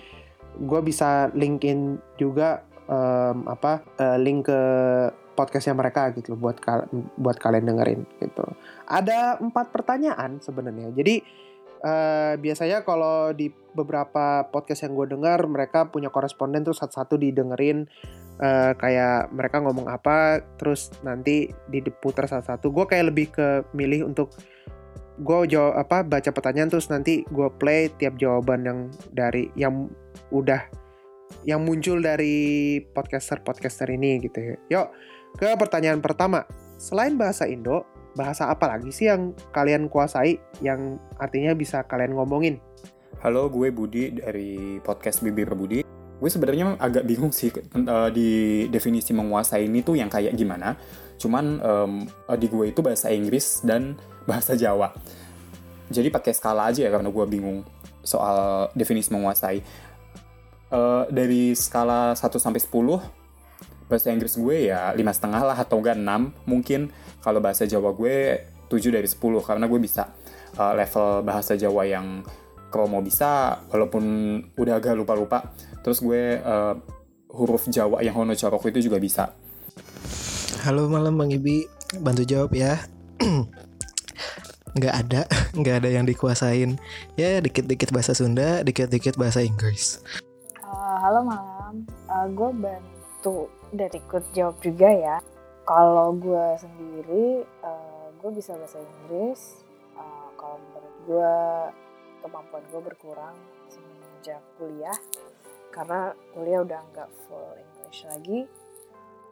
gue 0.50 0.80
bisa 0.82 1.30
linkin 1.34 2.02
juga 2.18 2.66
em, 2.90 3.46
apa 3.46 3.86
eh, 4.02 4.18
link 4.18 4.50
ke 4.50 4.60
podcastnya 5.38 5.78
mereka 5.78 6.10
gitu 6.12 6.34
loh, 6.34 6.50
buat 6.50 6.58
kal- 6.60 6.90
buat 7.16 7.38
kalian 7.38 7.70
dengerin 7.70 8.00
gitu. 8.20 8.44
Ada 8.90 9.40
empat 9.40 9.72
pertanyaan 9.72 10.42
sebenarnya. 10.42 10.92
Jadi 10.92 11.22
eh, 11.80 12.34
biasanya 12.36 12.84
kalau 12.84 13.32
di 13.32 13.50
beberapa 13.72 14.46
podcast 14.50 14.84
yang 14.84 14.98
gue 14.98 15.14
dengar 15.14 15.40
mereka 15.46 15.88
punya 15.88 16.10
koresponden 16.10 16.66
tuh 16.66 16.74
satu-satu 16.74 17.16
didengerin 17.16 17.86
eh, 18.42 18.72
kayak 18.76 19.30
mereka 19.32 19.62
ngomong 19.62 19.86
apa 19.88 20.44
terus 20.60 20.92
nanti 21.04 21.48
diputar 21.70 22.28
satu-satu. 22.28 22.72
Gue 22.72 22.84
kayak 22.88 23.12
lebih 23.12 23.26
ke 23.32 23.64
milih 23.72 24.08
untuk 24.08 24.34
gue 25.20 25.38
jawab 25.52 25.76
apa 25.76 26.00
baca 26.00 26.30
pertanyaan 26.32 26.72
terus 26.72 26.88
nanti 26.88 27.28
gue 27.28 27.48
play 27.60 27.92
tiap 28.00 28.16
jawaban 28.16 28.64
yang 28.64 28.78
dari 29.12 29.52
yang 29.52 29.92
udah 30.32 30.64
yang 31.44 31.62
muncul 31.62 32.00
dari 32.00 32.78
podcaster-podcaster 32.92 33.88
ini 33.92 34.20
gitu. 34.24 34.56
Yuk, 34.68 34.86
ke 35.38 35.46
pertanyaan 35.56 36.02
pertama. 36.02 36.44
Selain 36.80 37.14
bahasa 37.14 37.44
Indo, 37.44 37.84
bahasa 38.14 38.50
apa 38.50 38.66
lagi 38.66 38.90
sih 38.90 39.06
yang 39.06 39.34
kalian 39.54 39.86
kuasai 39.86 40.42
yang 40.64 40.98
artinya 41.18 41.54
bisa 41.54 41.86
kalian 41.86 42.18
ngomongin? 42.18 42.58
Halo, 43.20 43.52
gue 43.52 43.68
Budi 43.68 44.16
dari 44.16 44.80
podcast 44.80 45.20
Bibir 45.20 45.52
Budi. 45.52 45.84
Gue 46.20 46.30
sebenarnya 46.32 46.76
agak 46.80 47.04
bingung 47.04 47.32
sih 47.32 47.52
eh, 47.52 48.10
di 48.12 48.30
definisi 48.72 49.12
menguasai 49.12 49.68
ini 49.68 49.84
tuh 49.84 49.96
yang 49.96 50.08
kayak 50.08 50.32
gimana. 50.34 50.76
Cuman 51.20 51.44
eh, 51.60 52.36
di 52.40 52.46
gue 52.48 52.72
itu 52.72 52.80
bahasa 52.80 53.12
Inggris 53.12 53.60
dan 53.60 53.94
bahasa 54.30 54.56
Jawa. 54.56 54.92
Jadi 55.90 56.08
pakai 56.08 56.32
skala 56.32 56.70
aja 56.70 56.86
ya 56.86 56.90
karena 56.90 57.10
gue 57.10 57.24
bingung 57.28 57.66
soal 58.00 58.70
definisi 58.72 59.12
menguasai. 59.12 59.60
Eh, 60.70 61.04
dari 61.10 61.52
skala 61.52 62.14
1 62.14 62.38
sampai 62.38 62.62
10 62.62 63.19
bahasa 63.90 64.14
Inggris 64.14 64.38
gue 64.38 64.70
ya 64.70 64.94
lima 64.94 65.10
setengah 65.10 65.42
lah 65.42 65.58
atau 65.58 65.82
enggak 65.82 65.98
6 65.98 66.46
mungkin 66.46 66.94
kalau 67.20 67.42
bahasa 67.42 67.66
Jawa 67.66 67.90
gue 67.92 68.46
7 68.70 68.94
dari 68.94 69.08
10 69.10 69.18
karena 69.42 69.66
gue 69.66 69.80
bisa 69.82 70.14
eh, 70.54 70.72
level 70.78 71.26
bahasa 71.26 71.58
Jawa 71.58 71.82
yang 71.90 72.22
kalau 72.70 72.86
mau 72.86 73.02
bisa 73.02 73.58
walaupun 73.66 74.04
udah 74.54 74.78
agak 74.78 74.94
lupa-lupa 74.94 75.50
terus 75.82 75.98
gue 75.98 76.38
eh, 76.38 76.74
huruf 77.34 77.66
Jawa 77.66 78.06
yang 78.06 78.14
Hono 78.14 78.38
Choroku 78.38 78.70
itu 78.70 78.86
juga 78.86 79.02
bisa 79.02 79.34
Halo 80.60 80.92
malam 80.92 81.16
Bang 81.16 81.32
Ibi, 81.32 81.64
bantu 82.04 82.20
jawab 82.28 82.52
ya. 82.52 82.76
nggak 84.76 84.92
ada, 84.92 85.24
nggak 85.58 85.76
ada 85.80 85.88
yang 85.88 86.04
dikuasain. 86.04 86.76
Ya 87.16 87.40
dikit-dikit 87.40 87.88
bahasa 87.96 88.12
Sunda, 88.12 88.60
dikit-dikit 88.60 89.16
bahasa 89.16 89.40
Inggris. 89.40 90.04
Eh, 90.60 90.96
halo 91.00 91.24
malam, 91.24 91.88
gue 92.36 92.50
ban 92.60 92.84
tuh 93.20 93.52
dan 93.70 93.92
ikut 93.92 94.24
jawab 94.34 94.56
juga 94.60 94.88
ya. 94.90 95.16
Kalau 95.68 96.16
gue 96.16 96.46
sendiri, 96.58 97.46
uh, 97.62 98.08
gue 98.18 98.30
bisa 98.34 98.56
bahasa 98.58 98.80
Inggris. 98.80 99.62
Uh, 99.94 100.28
kalau 100.34 100.56
menurut 100.58 100.94
gue 101.06 101.34
kemampuan 102.24 102.64
gue 102.68 102.80
berkurang 102.82 103.36
semenjak 103.70 104.42
kuliah 104.60 104.96
karena 105.70 106.12
kuliah 106.34 106.60
udah 106.66 106.80
nggak 106.92 107.10
full 107.26 107.50
English 107.56 108.02
lagi. 108.10 108.40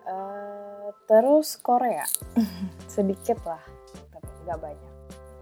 Uh, 0.09 0.89
terus 1.05 1.61
Korea 1.61 2.07
sedikit 2.95 3.37
lah, 3.45 3.61
tapi 4.15 4.31
nggak 4.47 4.61
banyak. 4.63 4.95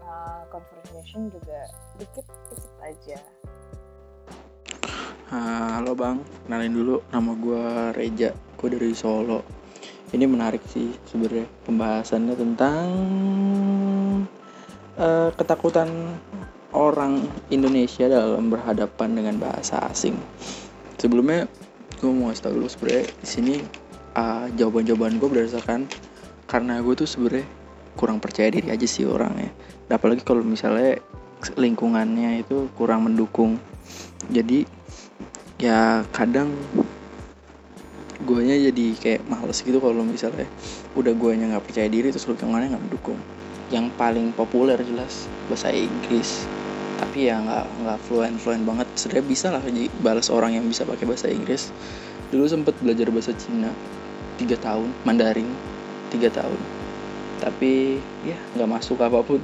Uh, 0.03 0.43
conversation 0.51 1.31
juga 1.31 1.67
dikit-dikit 2.01 2.73
aja. 2.83 3.19
Halo 5.27 5.91
bang, 5.91 6.23
kenalin 6.47 6.71
dulu 6.71 6.95
nama 7.11 7.35
gue 7.35 7.63
Reja, 7.99 8.31
gue 8.31 8.67
dari 8.71 8.95
Solo. 8.95 9.43
Ini 10.15 10.23
menarik 10.23 10.63
sih 10.71 10.95
sebenarnya 11.03 11.43
pembahasannya 11.67 12.35
tentang 12.39 12.87
uh, 14.95 15.27
ketakutan 15.35 16.15
orang 16.71 17.27
Indonesia 17.51 18.07
dalam 18.07 18.47
berhadapan 18.47 19.19
dengan 19.19 19.35
bahasa 19.35 19.83
asing. 19.91 20.15
Sebelumnya 20.95 21.43
gue 21.99 22.07
mau 22.07 22.31
ngasih 22.31 22.47
tau 22.47 22.55
dulu 22.55 22.71
sebenarnya 22.71 23.11
di 23.19 23.27
sini 23.27 23.55
uh, 24.15 24.47
jawaban-jawaban 24.55 25.19
gue 25.19 25.27
berdasarkan 25.27 25.91
karena 26.47 26.79
gue 26.79 27.03
tuh 27.03 27.03
sebenarnya 27.03 27.43
kurang 27.99 28.23
percaya 28.23 28.47
diri 28.47 28.71
aja 28.71 28.87
sih 28.87 29.03
orangnya. 29.03 29.51
Apalagi 29.91 30.23
kalau 30.23 30.39
misalnya 30.39 31.03
lingkungannya 31.59 32.47
itu 32.47 32.71
kurang 32.79 33.11
mendukung. 33.11 33.59
Jadi 34.31 34.63
ya 35.57 36.05
kadang 36.13 36.53
guanya 38.21 38.53
jadi 38.53 38.93
kayak 38.97 39.21
males 39.25 39.65
gitu 39.65 39.81
kalau 39.81 40.05
misalnya 40.05 40.45
udah 40.93 41.13
guanya 41.17 41.49
nggak 41.53 41.65
percaya 41.65 41.89
diri 41.89 42.13
terus 42.13 42.29
lingkungannya 42.29 42.73
nggak 42.73 42.83
mendukung. 42.85 43.17
Yang 43.73 43.89
paling 43.97 44.33
populer 44.37 44.77
jelas 44.85 45.25
bahasa 45.49 45.73
Inggris. 45.73 46.45
Tapi 46.97 47.29
ya 47.29 47.41
nggak 47.41 47.65
nggak 47.85 47.97
fluent 48.05 48.37
fluent 48.37 48.63
banget. 48.65 48.87
Sebenarnya 48.97 49.25
bisa 49.25 49.47
lah 49.49 49.61
balas 50.01 50.29
orang 50.29 50.57
yang 50.61 50.65
bisa 50.69 50.85
pakai 50.85 51.09
bahasa 51.09 51.29
Inggris. 51.29 51.73
Dulu 52.29 52.45
sempet 52.45 52.77
belajar 52.77 53.09
bahasa 53.09 53.33
Cina 53.33 53.73
tiga 54.37 54.57
tahun 54.61 54.93
Mandarin 55.05 55.49
tiga 56.13 56.29
tahun. 56.29 56.57
Tapi 57.41 57.97
ya 58.25 58.37
nggak 58.57 58.69
masuk 58.69 59.01
apa 59.01 59.25
pun. 59.25 59.41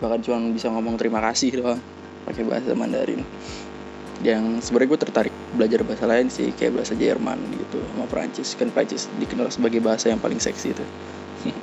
Bahkan 0.00 0.20
cuma 0.28 0.36
bisa 0.52 0.68
ngomong 0.68 1.00
terima 1.00 1.24
kasih 1.24 1.60
doang 1.60 1.80
pakai 2.24 2.44
bahasa 2.46 2.72
Mandarin 2.76 3.24
yang 4.22 4.62
sebenarnya 4.62 4.88
gue 4.94 5.00
tertarik 5.02 5.34
belajar 5.58 5.82
bahasa 5.82 6.06
lain 6.06 6.30
sih 6.30 6.54
kayak 6.54 6.78
bahasa 6.78 6.94
Jerman 6.94 7.42
gitu 7.58 7.82
sama 7.82 8.06
Prancis 8.06 8.54
kan 8.54 8.70
Prancis 8.70 9.10
dikenal 9.18 9.50
sebagai 9.50 9.82
bahasa 9.82 10.14
yang 10.14 10.22
paling 10.22 10.38
seksi 10.38 10.72
itu. 10.72 10.84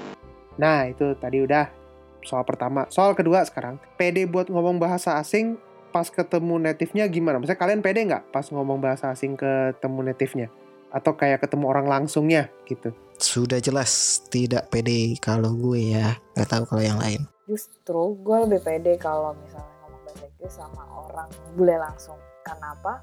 Nah 0.60 0.92
itu 0.92 1.16
tadi 1.16 1.39
udah 1.39 1.72
soal 2.20 2.44
pertama. 2.44 2.84
Soal 2.92 3.16
kedua 3.16 3.48
sekarang 3.48 3.80
PD 3.96 4.28
buat 4.28 4.51
ngomong 4.51 4.75
bahasa 4.75 5.16
asing 5.16 5.56
pas 5.96 6.12
ketemu 6.12 6.60
native-nya 6.60 7.08
gimana? 7.08 7.39
Misalnya 7.39 7.63
kalian 7.63 7.80
pede 7.80 8.04
nggak 8.04 8.28
pas 8.36 8.44
ngomong 8.51 8.84
bahasa 8.84 9.08
asing 9.08 9.39
ketemu 9.39 10.12
native-nya? 10.12 10.51
Atau 10.92 11.16
kayak 11.16 11.48
ketemu 11.48 11.72
orang 11.72 11.88
langsungnya 11.88 12.51
gitu? 12.68 12.92
Sudah 13.16 13.63
jelas 13.63 14.20
tidak 14.28 14.68
pede 14.68 15.16
kalau 15.24 15.56
gue 15.56 15.96
ya. 15.96 16.20
Nggak 16.36 16.50
tahu 16.51 16.63
kalau 16.75 16.84
yang 16.84 17.00
lain. 17.00 17.24
Justru 17.48 18.20
gue 18.20 18.38
lebih 18.44 18.60
pede 18.60 19.00
kalau 19.00 19.32
misalnya 19.39 19.74
ngomong 19.88 20.01
bahasa 20.04 20.28
Inggris 20.28 20.54
sama 20.60 20.84
orang 20.92 21.32
bule 21.56 21.80
langsung 21.80 22.20
karena 22.50 22.68
apa? 22.74 22.94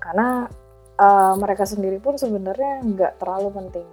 Karena 0.00 0.28
uh, 0.96 1.34
mereka 1.36 1.68
sendiri 1.68 2.00
pun 2.00 2.16
sebenarnya 2.16 2.80
nggak 2.80 3.12
terlalu 3.20 3.48
penting 3.52 3.88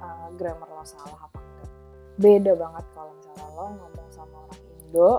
uh, 0.00 0.32
grammar 0.40 0.68
lo 0.72 0.84
salah 0.88 1.28
apa 1.28 1.36
enggak. 1.36 1.70
Beda 2.16 2.52
banget 2.56 2.84
kalau 2.96 3.12
misalnya 3.20 3.46
lo 3.52 3.66
ngomong 3.76 4.08
sama 4.08 4.36
orang 4.48 4.62
Indo 4.80 5.12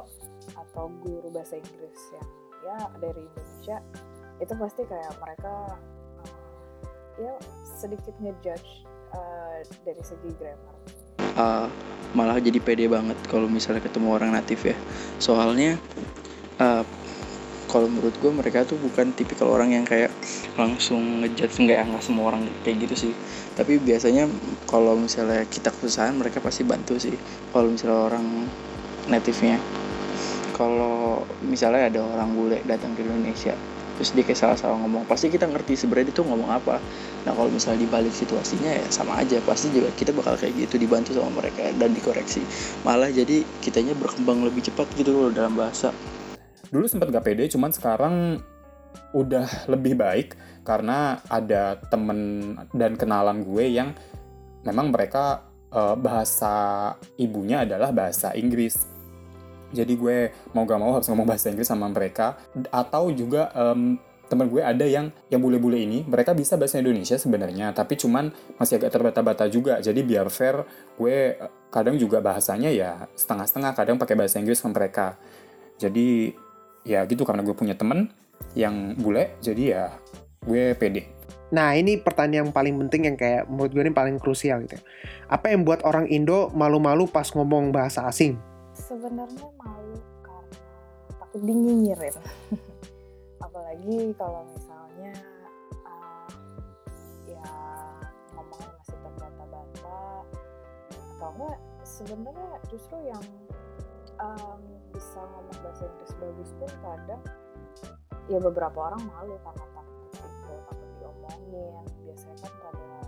atau 0.57 0.85
guru 1.05 1.27
bahasa 1.29 1.61
Inggris 1.61 2.01
yang 2.17 2.27
ya 2.65 2.77
dari 2.97 3.21
Indonesia 3.21 3.77
itu 4.41 4.53
pasti 4.57 4.81
kayak 4.89 5.13
mereka 5.21 5.53
uh, 6.25 7.21
ya 7.21 7.33
sedikit 7.77 8.13
ngejudge 8.17 8.85
uh, 9.13 9.61
dari 9.85 10.01
segi 10.01 10.29
grammar. 10.41 10.75
Uh, 11.37 11.69
malah 12.17 12.41
jadi 12.41 12.57
pede 12.57 12.89
banget 12.89 13.17
kalau 13.29 13.45
misalnya 13.45 13.85
ketemu 13.85 14.17
orang 14.17 14.33
natif 14.33 14.65
ya. 14.65 14.77
Soalnya 15.21 15.77
uh, 16.57 16.81
kalau 17.67 17.91
menurut 17.91 18.15
gue 18.17 18.31
mereka 18.31 18.63
tuh 18.63 18.79
bukan 18.79 19.11
tipikal 19.11 19.51
orang 19.51 19.75
yang 19.75 19.83
kayak 19.83 20.09
langsung 20.55 21.21
ngejudge 21.21 21.59
nggak 21.59 21.83
nggak 21.83 22.03
semua 22.03 22.31
orang 22.31 22.47
kayak 22.63 22.87
gitu 22.87 23.07
sih. 23.07 23.13
Tapi 23.59 23.77
biasanya 23.83 24.31
kalau 24.65 24.95
misalnya 24.95 25.43
kita 25.45 25.69
kesusahan 25.75 26.15
mereka 26.15 26.39
pasti 26.39 26.63
bantu 26.63 26.95
sih 26.95 27.15
kalau 27.51 27.67
misalnya 27.67 27.99
orang 28.07 28.25
native-nya. 29.11 29.59
Kalau 30.55 31.21
misalnya 31.45 31.91
ada 31.91 31.99
orang 32.01 32.33
bule 32.33 32.57
datang 32.65 32.95
ke 32.97 33.05
Indonesia 33.05 33.53
terus 33.97 34.13
dia 34.13 34.21
kayak 34.21 34.37
salah-salah 34.37 34.77
ngomong 34.85 35.09
pasti 35.09 35.33
kita 35.33 35.49
ngerti 35.49 35.73
sebenarnya 35.73 36.13
itu 36.13 36.21
ngomong 36.21 36.53
apa. 36.53 36.77
Nah 37.25 37.33
kalau 37.33 37.49
misalnya 37.49 37.81
dibalik 37.81 38.13
situasinya 38.13 38.69
ya 38.69 38.85
sama 38.93 39.17
aja 39.17 39.41
pasti 39.41 39.73
juga 39.73 39.89
kita 39.97 40.13
bakal 40.13 40.37
kayak 40.37 40.53
gitu 40.53 40.77
dibantu 40.77 41.17
sama 41.17 41.33
mereka 41.41 41.65
dan 41.73 41.97
dikoreksi. 41.97 42.45
Malah 42.85 43.09
jadi 43.09 43.41
kitanya 43.57 43.97
berkembang 43.97 44.45
lebih 44.45 44.69
cepat 44.69 44.85
gitu 44.93 45.17
loh 45.17 45.33
dalam 45.33 45.57
bahasa 45.57 45.89
dulu 46.71 46.85
sempat 46.85 47.11
gak 47.11 47.25
pede 47.25 47.47
cuman 47.47 47.71
sekarang 47.71 48.43
udah 49.15 49.69
lebih 49.71 49.95
baik 49.95 50.35
karena 50.67 51.21
ada 51.31 51.79
temen 51.87 52.53
dan 52.75 52.99
kenalan 52.99 53.45
gue 53.45 53.65
yang 53.71 53.95
memang 54.67 54.91
mereka 54.91 55.47
uh, 55.71 55.95
bahasa 55.95 56.95
ibunya 57.15 57.63
adalah 57.63 57.95
bahasa 57.95 58.35
Inggris. 58.35 58.75
Jadi 59.71 59.93
gue 59.99 60.31
mau 60.55 60.63
gak 60.63 60.79
mau 60.79 60.95
harus 60.95 61.07
ngomong 61.07 61.27
bahasa 61.27 61.51
Inggris 61.51 61.67
sama 61.67 61.87
mereka. 61.87 62.35
Atau 62.71 63.11
juga 63.15 63.51
um, 63.55 63.95
temen 64.27 64.51
gue 64.51 64.59
ada 64.59 64.83
yang 64.83 65.07
yang 65.31 65.39
bule-bule 65.39 65.79
ini 65.79 66.03
mereka 66.03 66.35
bisa 66.35 66.59
bahasa 66.59 66.83
Indonesia 66.83 67.15
sebenarnya 67.15 67.71
tapi 67.71 67.95
cuman 67.95 68.27
masih 68.59 68.75
agak 68.79 68.91
terbata-bata 68.91 69.47
juga. 69.47 69.79
Jadi 69.79 70.03
biar 70.03 70.27
fair 70.27 70.67
gue 70.99 71.39
eh, 71.39 71.51
kadang 71.71 71.95
juga 71.95 72.19
bahasanya 72.19 72.67
ya 72.71 73.07
setengah-setengah 73.15 73.71
kadang 73.71 73.95
pakai 73.95 74.15
bahasa 74.19 74.39
Inggris 74.39 74.59
ke 74.59 74.67
mereka. 74.67 75.15
Jadi 75.79 76.35
ya 76.87 77.03
gitu 77.03 77.27
karena 77.27 77.43
gue 77.43 77.51
punya 77.51 77.75
temen 77.75 78.07
yang 78.55 78.95
bule 78.95 79.35
jadi 79.43 79.63
ya 79.67 79.83
gue 80.47 80.71
pede 80.79 81.17
Nah 81.47 81.79
ini 81.79 81.95
pertanyaan 81.95 82.47
yang 82.47 82.51
paling 82.51 82.75
penting 82.75 83.07
yang 83.07 83.15
kayak 83.15 83.47
menurut 83.47 83.71
gue 83.71 83.83
ini 83.87 83.95
paling 83.95 84.19
krusial 84.19 84.67
gitu. 84.67 84.75
Apa 85.31 85.55
yang 85.55 85.63
buat 85.63 85.79
orang 85.87 86.11
Indo 86.11 86.51
malu-malu 86.51 87.07
pas 87.07 87.31
ngomong 87.31 87.71
bahasa 87.71 88.03
asing? 88.03 88.35
Sebenarnya 88.75 89.47
malu 89.55 89.95
karena 90.19 90.59
takut 91.15 91.41
dinyinyirin. 91.47 92.15
Apalagi 93.47 94.11
kalau 94.19 94.43
misalnya 94.51 95.11
uh, 95.87 96.27
ya 97.31 97.47
ngomongnya 98.35 98.67
masih 98.83 98.97
terbata-bata 98.99 100.03
atau 101.15 101.31
enggak 101.31 101.59
sebenarnya 101.87 102.51
justru 102.67 102.97
yang 103.07 103.23
um, 104.19 104.59
ngomong 105.47 105.63
bahasa 105.63 105.87
Inggris 105.87 106.11
bagus 106.19 106.51
pun 106.59 106.71
kadang 106.83 107.21
ya 108.27 108.37
beberapa 108.43 108.77
orang 108.91 108.99
malu 109.07 109.39
karena 109.39 109.65
takut 109.71 109.99
itu 110.11 110.53
takut 110.67 110.89
diomongin. 110.99 111.83
Biasanya 112.03 112.35
kan 112.43 112.51
rada 112.67 112.99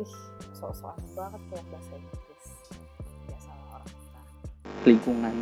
ih 0.00 0.12
sok-sokan 0.56 1.04
banget 1.12 1.40
kayak 1.52 1.64
bahasa 1.68 1.92
Inggris. 2.00 2.44
Biasa 3.28 3.50
orang. 3.52 3.84
Kita 3.92 4.20
lingkungan 4.88 5.34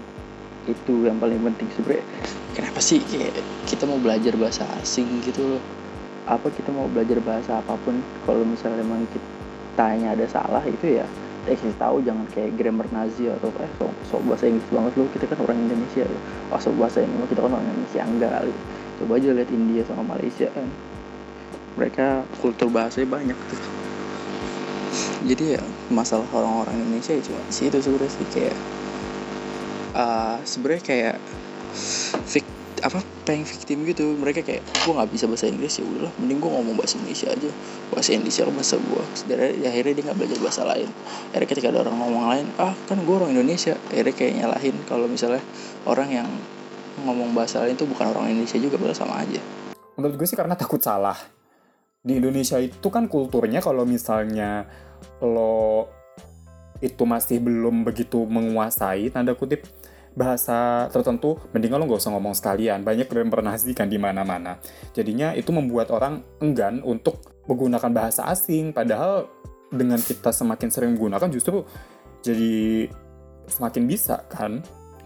itu 0.67 0.95
yang 1.07 1.19
paling 1.23 1.41
penting 1.47 1.69
sebenarnya. 1.79 2.07
Kenapa 2.59 2.81
sih 2.83 2.99
kita 3.71 3.87
mau 3.87 4.03
belajar 4.03 4.35
bahasa 4.35 4.67
asing 4.83 5.07
gitu? 5.23 5.55
Loh 5.55 5.63
apa 6.27 6.51
kita 6.51 6.75
mau 6.75 6.91
belajar 6.91 7.23
bahasa 7.23 7.63
apa 7.63 7.79
pun? 7.87 8.03
Kalau 8.27 8.43
misalnya 8.43 8.83
memang 8.83 9.07
kita 9.15 9.29
tanya 9.79 10.19
ada 10.19 10.27
salah 10.27 10.67
itu 10.67 10.99
ya 10.99 11.07
eh 11.49 11.57
kasih 11.57 11.77
tahu 11.81 12.05
jangan 12.05 12.27
kayak 12.35 12.53
grammar 12.61 12.85
Nazi 12.93 13.31
atau 13.31 13.49
eh 13.61 13.71
so, 13.81 13.87
so 14.05 14.17
bahasa 14.25 14.49
Inggris 14.49 14.69
banget 14.69 14.93
lu. 15.01 15.09
Kita 15.09 15.25
kan 15.31 15.39
orang 15.41 15.57
Indonesia 15.57 16.05
ya 16.05 16.19
oh, 16.53 16.61
so 16.61 16.69
bahasa 16.77 17.01
Inggris 17.01 17.31
kita 17.33 17.41
kan 17.41 17.53
orang 17.53 17.65
Indonesia 17.65 18.01
enggak 18.05 18.31
kali 18.37 18.55
coba 19.01 19.13
aja 19.17 19.29
lihat 19.33 19.51
India 19.53 19.83
sama 19.89 20.03
Malaysia 20.05 20.47
kan. 20.53 20.69
Mereka 21.79 22.07
kultur 22.43 22.69
bahasanya 22.69 23.09
banyak 23.09 23.39
tuh 23.49 23.81
jadi 25.25 25.61
ya 25.61 25.63
masalah 25.93 26.25
orang-orang 26.33 26.81
Indonesia 26.81 27.13
ya 27.13 27.23
cuma 27.25 27.41
sih 27.53 27.69
itu 27.69 27.79
sebenarnya 27.79 28.13
sih 28.13 28.27
kayak 28.33 28.57
uh, 29.93 30.39
sebenarnya 30.49 30.83
kayak 30.83 31.17
fik 32.25 32.47
apa 32.81 33.05
pengen 33.25 33.45
victim 33.45 33.85
gitu. 33.87 34.17
Mereka 34.17 34.41
kayak 34.43 34.63
gue 34.65 34.93
nggak 34.93 35.11
bisa 35.13 35.25
bahasa 35.29 35.47
Inggris 35.47 35.79
ya 35.79 35.85
udahlah 35.85 36.13
mending 36.21 36.39
gue 36.41 36.51
ngomong 36.51 36.75
bahasa 36.77 36.97
Indonesia 37.01 37.29
aja. 37.33 37.51
Bahasa 37.93 38.11
Indonesia 38.17 38.43
kan 38.47 38.55
bahasa 38.55 38.77
gue 38.81 39.03
sebenarnya 39.17 39.51
ya, 39.61 39.69
akhirnya 39.73 39.93
dia 39.97 40.05
nggak 40.11 40.19
belajar 40.19 40.39
bahasa 40.41 40.63
lain. 40.67 40.89
Akhirnya 41.33 41.49
ketika 41.49 41.67
ada 41.73 41.79
orang 41.85 41.97
ngomong 41.99 42.25
lain 42.33 42.47
ah 42.59 42.73
kan 42.89 42.99
gue 43.01 43.15
orang 43.15 43.31
Indonesia. 43.33 43.75
Akhirnya 43.93 44.15
kayak 44.15 44.33
nyalahin 44.41 44.77
kalau 44.89 45.07
misalnya 45.07 45.43
orang 45.85 46.09
yang 46.11 46.29
ngomong 47.05 47.33
bahasa 47.33 47.63
lain 47.65 47.79
itu 47.79 47.87
bukan 47.89 48.07
orang 48.13 48.33
Indonesia 48.33 48.59
juga 48.61 48.77
bahasa 48.77 49.05
sama 49.05 49.23
aja. 49.23 49.41
Menurut 49.97 50.15
gue 50.17 50.27
sih 50.27 50.39
karena 50.39 50.57
takut 50.57 50.81
salah. 50.81 51.17
Di 52.01 52.17
Indonesia 52.17 52.57
itu 52.57 52.89
kan 52.89 53.05
kulturnya 53.13 53.61
kalau 53.61 53.85
misalnya 53.85 54.65
lo 55.21 55.89
itu 56.81 57.05
masih 57.05 57.45
belum 57.45 57.85
begitu 57.85 58.25
menguasai 58.25 59.13
tanda 59.13 59.37
kutip 59.37 59.69
bahasa 60.15 60.91
tertentu 60.91 61.39
mendingan 61.55 61.79
lo 61.79 61.87
nggak 61.87 62.03
usah 62.03 62.13
ngomong 62.15 62.35
sekalian. 62.35 62.83
Banyak 62.83 63.11
kan 63.75 63.89
di 63.89 63.99
mana-mana. 63.99 64.59
Jadinya 64.93 65.33
itu 65.35 65.55
membuat 65.55 65.95
orang 65.95 66.23
enggan 66.43 66.83
untuk 66.83 67.45
menggunakan 67.47 67.91
bahasa 67.91 68.27
asing. 68.31 68.75
Padahal 68.75 69.31
dengan 69.71 70.03
kita 70.03 70.35
semakin 70.35 70.69
sering 70.69 70.91
menggunakan 70.99 71.31
justru 71.31 71.63
jadi 72.21 72.91
semakin 73.47 73.83
bisa 73.87 74.27
kan? 74.29 74.63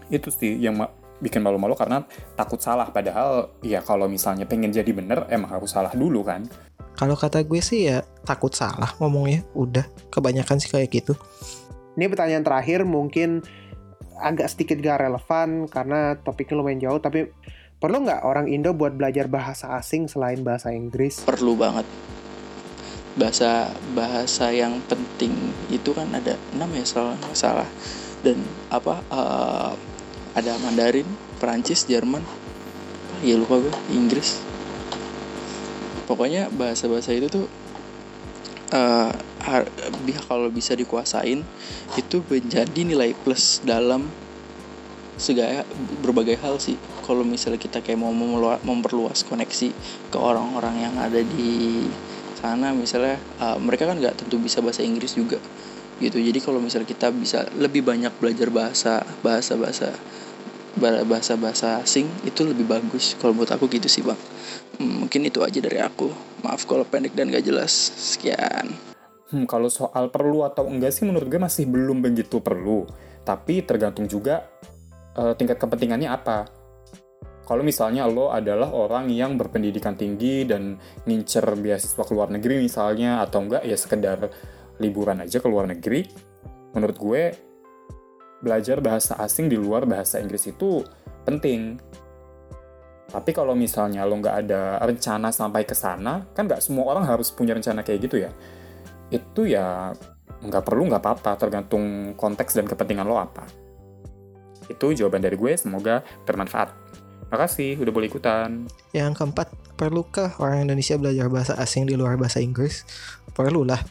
Itu 0.09 0.29
sih 0.29 0.57
yang 0.57 0.77
bikin 1.21 1.41
malu-malu 1.41 1.77
karena 1.77 2.03
takut 2.35 2.59
salah. 2.59 2.89
Padahal 2.89 3.55
ya 3.61 3.81
kalau 3.81 4.09
misalnya 4.09 4.45
pengen 4.45 4.73
jadi 4.73 4.89
bener 4.91 5.29
emang 5.31 5.49
harus 5.57 5.71
salah 5.73 5.93
dulu 5.93 6.25
kan? 6.25 6.45
Kalau 6.95 7.19
kata 7.19 7.43
gue 7.43 7.59
sih 7.59 7.91
ya 7.91 8.03
takut 8.23 8.55
salah 8.55 8.89
ngomongnya. 8.99 9.43
Udah 9.55 9.83
kebanyakan 10.11 10.59
sih 10.59 10.71
kayak 10.71 10.91
gitu. 10.91 11.13
Ini 11.95 12.11
pertanyaan 12.11 12.43
terakhir 12.43 12.83
mungkin 12.83 13.39
agak 14.19 14.47
sedikit 14.51 14.79
gak 14.79 15.07
relevan 15.07 15.67
karena 15.67 16.15
topiknya 16.19 16.59
lumayan 16.59 16.81
jauh 16.81 16.99
tapi 17.03 17.27
perlu 17.75 18.07
nggak 18.07 18.23
orang 18.23 18.47
Indo 18.47 18.71
buat 18.71 18.95
belajar 18.95 19.27
bahasa 19.27 19.75
asing 19.75 20.07
selain 20.07 20.41
bahasa 20.41 20.71
Inggris? 20.71 21.21
perlu 21.27 21.53
banget. 21.59 21.85
Bahasa 23.15 23.71
bahasa 23.95 24.51
yang 24.51 24.83
penting 24.87 25.31
itu 25.71 25.91
kan 25.95 26.07
ada 26.11 26.35
enam 26.55 26.71
ya 26.75 26.83
salah 26.87 27.19
salah. 27.35 27.67
Dan 28.23 28.41
apa 28.71 29.03
eh, 29.11 29.71
ada 30.35 30.51
Mandarin 30.63 31.07
Perancis 31.37 31.85
Jerman 31.85 32.23
ya 33.21 33.35
lupa 33.37 33.59
gue 33.59 33.73
Inggris. 33.93 34.41
Pokoknya 36.05 36.49
bahasa-bahasa 36.53 37.11
itu 37.13 37.27
tuh 37.29 37.45
bi- 38.71 39.13
kalau 40.25 40.49
bisa 40.49 40.73
dikuasain 40.73 41.45
itu 41.95 42.17
menjadi 42.25 42.81
nilai 42.81 43.13
plus 43.13 43.61
dalam 43.61 44.09
segala 45.15 45.63
berbagai 46.03 46.35
hal 46.41 46.59
sih. 46.59 46.75
Kalau 47.05 47.21
misalnya 47.21 47.61
kita 47.61 47.79
kayak 47.79 48.01
mau 48.01 48.11
memperluas 48.65 49.23
koneksi 49.23 49.69
ke 50.11 50.17
orang-orang 50.17 50.89
yang 50.89 50.95
ada 50.97 51.21
di 51.21 51.85
sana 52.35 52.75
misalnya 52.75 53.17
uh, 53.39 53.57
mereka 53.57 53.87
kan 53.87 53.97
nggak 53.97 54.25
tentu 54.25 54.37
bisa 54.37 54.59
bahasa 54.59 54.83
Inggris 54.83 55.15
juga 55.15 55.39
gitu. 56.03 56.19
Jadi 56.19 56.39
kalau 56.43 56.59
misalnya 56.59 56.89
kita 56.89 57.13
bisa 57.13 57.47
lebih 57.55 57.85
banyak 57.85 58.11
belajar 58.19 58.51
bahasa 58.51 58.93
bahasa 59.23 59.55
bahasa 59.55 59.89
bahasa 61.07 61.33
bahasa 61.39 61.67
asing 61.79 62.09
itu 62.27 62.43
lebih 62.43 62.67
bagus. 62.67 63.15
Kalau 63.21 63.31
buat 63.31 63.47
aku 63.53 63.71
gitu 63.71 63.87
sih 63.87 64.03
bang. 64.03 64.19
Hmm, 64.75 65.07
mungkin 65.07 65.23
itu 65.23 65.39
aja 65.39 65.59
dari 65.63 65.79
aku. 65.79 66.11
Maaf 66.43 66.67
kalau 66.67 66.83
pendek 66.83 67.15
dan 67.15 67.31
gak 67.31 67.47
jelas. 67.47 67.71
Sekian 67.95 68.94
Hmm, 69.25 69.49
kalau 69.49 69.73
soal 69.73 70.13
perlu 70.13 70.45
atau 70.45 70.69
enggak 70.69 70.93
sih 70.93 71.01
menurut 71.01 71.25
gue 71.25 71.41
masih 71.41 71.65
belum 71.65 72.05
begitu 72.05 72.45
perlu. 72.45 72.85
Tapi 73.25 73.65
tergantung 73.65 74.05
juga 74.05 74.45
eh, 75.17 75.33
tingkat 75.33 75.57
kepentingannya 75.57 76.09
apa. 76.13 76.45
Kalau 77.45 77.61
misalnya 77.61 78.05
lo 78.09 78.33
adalah 78.33 78.73
orang 78.73 79.09
yang 79.09 79.37
berpendidikan 79.37 79.93
tinggi 79.97 80.45
dan 80.49 80.77
ngincer 81.05 81.45
beasiswa 81.57 82.01
ke 82.05 82.13
luar 82.13 82.33
negeri 82.33 82.61
misalnya, 82.61 83.21
atau 83.21 83.45
enggak 83.45 83.65
ya 83.65 83.77
sekedar 83.77 84.29
liburan 84.81 85.21
aja 85.21 85.37
ke 85.37 85.47
luar 85.49 85.69
negeri, 85.69 86.05
menurut 86.73 86.97
gue 86.97 87.23
belajar 88.41 88.81
bahasa 88.81 89.17
asing 89.21 89.49
di 89.49 89.57
luar 89.57 89.85
bahasa 89.85 90.21
Inggris 90.21 90.49
itu 90.49 90.85
penting. 91.25 91.77
Tapi 93.09 93.29
kalau 93.29 93.53
misalnya 93.53 94.05
lo 94.09 94.17
nggak 94.17 94.37
ada 94.45 94.81
rencana 94.81 95.29
sampai 95.29 95.69
ke 95.69 95.77
sana, 95.77 96.25
kan 96.33 96.49
nggak 96.49 96.61
semua 96.65 96.89
orang 96.97 97.05
harus 97.05 97.29
punya 97.29 97.53
rencana 97.53 97.85
kayak 97.85 98.09
gitu 98.09 98.25
ya 98.25 98.33
itu 99.13 99.49
ya 99.49 99.93
nggak 100.45 100.63
perlu 100.65 100.89
nggak 100.89 101.01
apa-apa 101.01 101.31
tergantung 101.37 102.13
konteks 102.13 102.57
dan 102.57 102.65
kepentingan 102.69 103.05
lo 103.05 103.17
apa 103.17 103.45
itu 104.65 104.97
jawaban 104.97 105.21
dari 105.21 105.37
gue 105.37 105.53
semoga 105.57 106.01
bermanfaat 106.25 106.73
makasih 107.29 107.77
udah 107.81 107.93
boleh 107.93 108.07
ikutan 108.09 108.69
Yang 108.93 109.21
keempat, 109.21 109.47
perlukah 109.75 110.33
orang 110.39 110.69
Indonesia 110.69 110.95
belajar 110.95 111.27
bahasa 111.27 111.53
asing 111.59 111.89
di 111.89 111.97
luar 111.97 112.15
bahasa 112.15 112.39
Inggris? 112.39 112.87
Perlulah. 113.35 113.81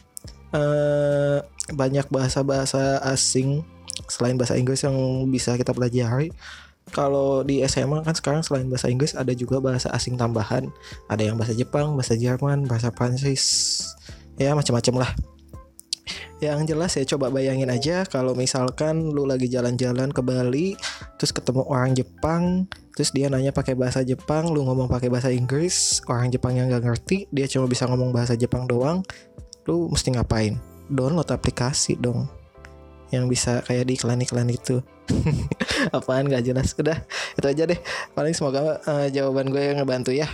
Eh 0.55 1.39
banyak 1.73 2.09
bahasa-bahasa 2.09 3.01
asing 3.05 3.61
selain 4.09 4.37
bahasa 4.37 4.57
Inggris 4.57 4.81
yang 4.85 4.95
bisa 5.29 5.53
kita 5.57 5.73
pelajari. 5.73 6.29
Kalau 6.93 7.41
di 7.41 7.65
SMA 7.65 8.05
kan 8.05 8.13
sekarang 8.13 8.41
selain 8.45 8.69
bahasa 8.69 8.89
Inggris 8.89 9.17
ada 9.17 9.33
juga 9.33 9.57
bahasa 9.57 9.89
asing 9.89 10.17
tambahan. 10.17 10.69
Ada 11.09 11.33
yang 11.33 11.35
bahasa 11.37 11.57
Jepang, 11.57 11.97
bahasa 11.97 12.13
Jerman, 12.13 12.69
bahasa 12.69 12.93
Prancis, 12.93 13.43
ya 14.39 14.55
macam-macam 14.55 15.05
lah. 15.05 15.11
Yang 16.43 16.75
jelas 16.75 16.91
ya 16.99 17.03
coba 17.15 17.31
bayangin 17.31 17.71
aja 17.71 18.03
kalau 18.03 18.35
misalkan 18.35 19.15
lu 19.15 19.23
lagi 19.23 19.47
jalan-jalan 19.47 20.11
ke 20.11 20.19
Bali, 20.19 20.75
terus 21.15 21.31
ketemu 21.31 21.63
orang 21.63 21.95
Jepang, 21.95 22.67
terus 22.91 23.15
dia 23.15 23.31
nanya 23.31 23.55
pakai 23.55 23.73
bahasa 23.73 24.03
Jepang, 24.03 24.51
lu 24.51 24.67
ngomong 24.67 24.91
pakai 24.91 25.07
bahasa 25.07 25.31
Inggris, 25.31 26.03
orang 26.11 26.29
Jepang 26.35 26.59
yang 26.59 26.67
nggak 26.67 26.83
ngerti, 26.83 27.31
dia 27.31 27.47
cuma 27.47 27.71
bisa 27.71 27.87
ngomong 27.87 28.11
bahasa 28.11 28.35
Jepang 28.35 28.67
doang, 28.67 28.99
lu 29.63 29.87
mesti 29.87 30.11
ngapain? 30.11 30.59
Download 30.91 31.25
aplikasi 31.25 31.95
dong, 31.97 32.27
yang 33.15 33.31
bisa 33.31 33.63
kayak 33.63 33.87
di 33.87 33.95
iklan-iklan 33.95 34.51
itu. 34.51 34.83
Apaan 35.95 36.27
nggak 36.27 36.51
jelas? 36.51 36.75
Udah, 36.75 36.99
itu 37.39 37.47
aja 37.47 37.63
deh. 37.63 37.79
Paling 38.11 38.35
semoga 38.35 38.83
eh, 38.83 39.07
jawaban 39.09 39.49
gue 39.55 39.71
ngebantu 39.71 40.11
ya. 40.11 40.27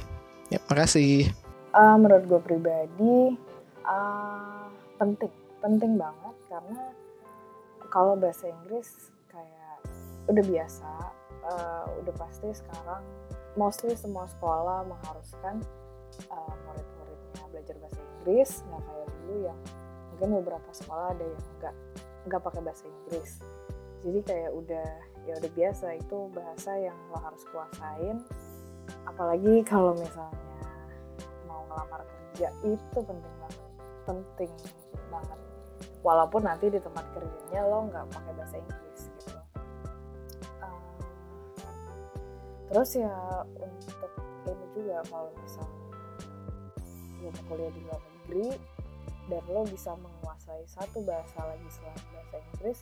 Ya, 0.50 0.60
makasih. 0.68 1.30
Eh, 1.72 1.96
menurut 2.02 2.26
gue 2.28 2.42
pribadi 2.42 3.38
eh, 3.86 4.66
penting 4.98 5.34
penting 5.62 5.94
banget 5.98 6.36
karena 6.50 6.94
kalau 7.92 8.18
bahasa 8.18 8.50
Inggris 8.50 9.12
kayak 9.30 9.78
udah 10.30 10.44
biasa 10.46 10.92
eh, 11.46 11.86
udah 12.02 12.14
pasti 12.18 12.50
sekarang 12.54 13.04
mostly 13.60 13.94
semua 14.00 14.28
sekolah 14.32 14.88
mengharuskan 14.88 15.60
eh, 16.28 16.54
murid-muridnya 16.68 17.44
belajar 17.52 17.76
bahasa 17.80 18.00
Inggris. 18.00 18.52
Nggak 18.68 18.82
kayak 18.88 19.08
dulu 19.12 19.36
yang 19.44 19.60
mungkin 20.14 20.30
beberapa 20.44 20.70
sekolah 20.72 21.06
ada 21.18 21.26
yang 21.26 21.46
nggak 21.60 21.76
nggak 22.30 22.42
pakai 22.42 22.62
bahasa 22.64 22.86
Inggris. 22.88 23.32
Jadi 24.02 24.20
kayak 24.26 24.52
udah 24.56 24.88
ya 25.30 25.34
udah 25.38 25.52
biasa 25.54 25.86
itu 26.02 26.18
bahasa 26.34 26.72
yang 26.78 26.98
lo 27.14 27.18
harus 27.22 27.44
kuasain. 27.54 28.18
Apalagi 29.06 29.62
kalau 29.66 29.94
misalnya 29.94 30.58
mau 31.46 31.62
ngelamar 31.70 32.02
kerja 32.06 32.50
itu 32.66 32.98
penting 32.98 33.36
banget 33.38 33.61
penting 34.12 34.52
banget. 35.08 35.40
Walaupun 36.02 36.42
nanti 36.44 36.68
di 36.68 36.80
tempat 36.82 37.06
kerjanya 37.16 37.62
lo 37.68 37.88
nggak 37.88 38.06
pakai 38.12 38.32
bahasa 38.36 38.56
Inggris 38.60 39.02
gitu. 39.08 39.38
Um, 40.60 40.98
terus 42.74 42.90
ya 42.98 43.16
untuk 43.56 44.12
ini 44.50 44.66
juga 44.76 45.00
kalau 45.08 45.32
misalnya 45.40 45.82
lo 47.22 47.30
kuliah 47.46 47.72
di 47.72 47.82
luar 47.86 48.02
negeri 48.02 48.48
dan 49.30 49.44
lo 49.48 49.62
bisa 49.70 49.94
menguasai 49.96 50.64
satu 50.66 51.00
bahasa 51.06 51.40
lagi 51.46 51.68
selain 51.70 52.04
bahasa 52.12 52.36
Inggris 52.52 52.80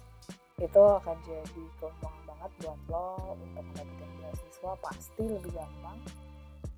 itu 0.59 0.81
akan 0.83 1.15
jadi 1.23 1.63
keuntungan 1.79 2.23
banget 2.27 2.51
buat 2.63 2.79
lo 2.91 3.35
untuk 3.35 3.63
mendapatkan 3.63 4.09
beasiswa 4.19 4.71
pasti 4.83 5.23
lebih 5.23 5.51
gampang 5.55 5.99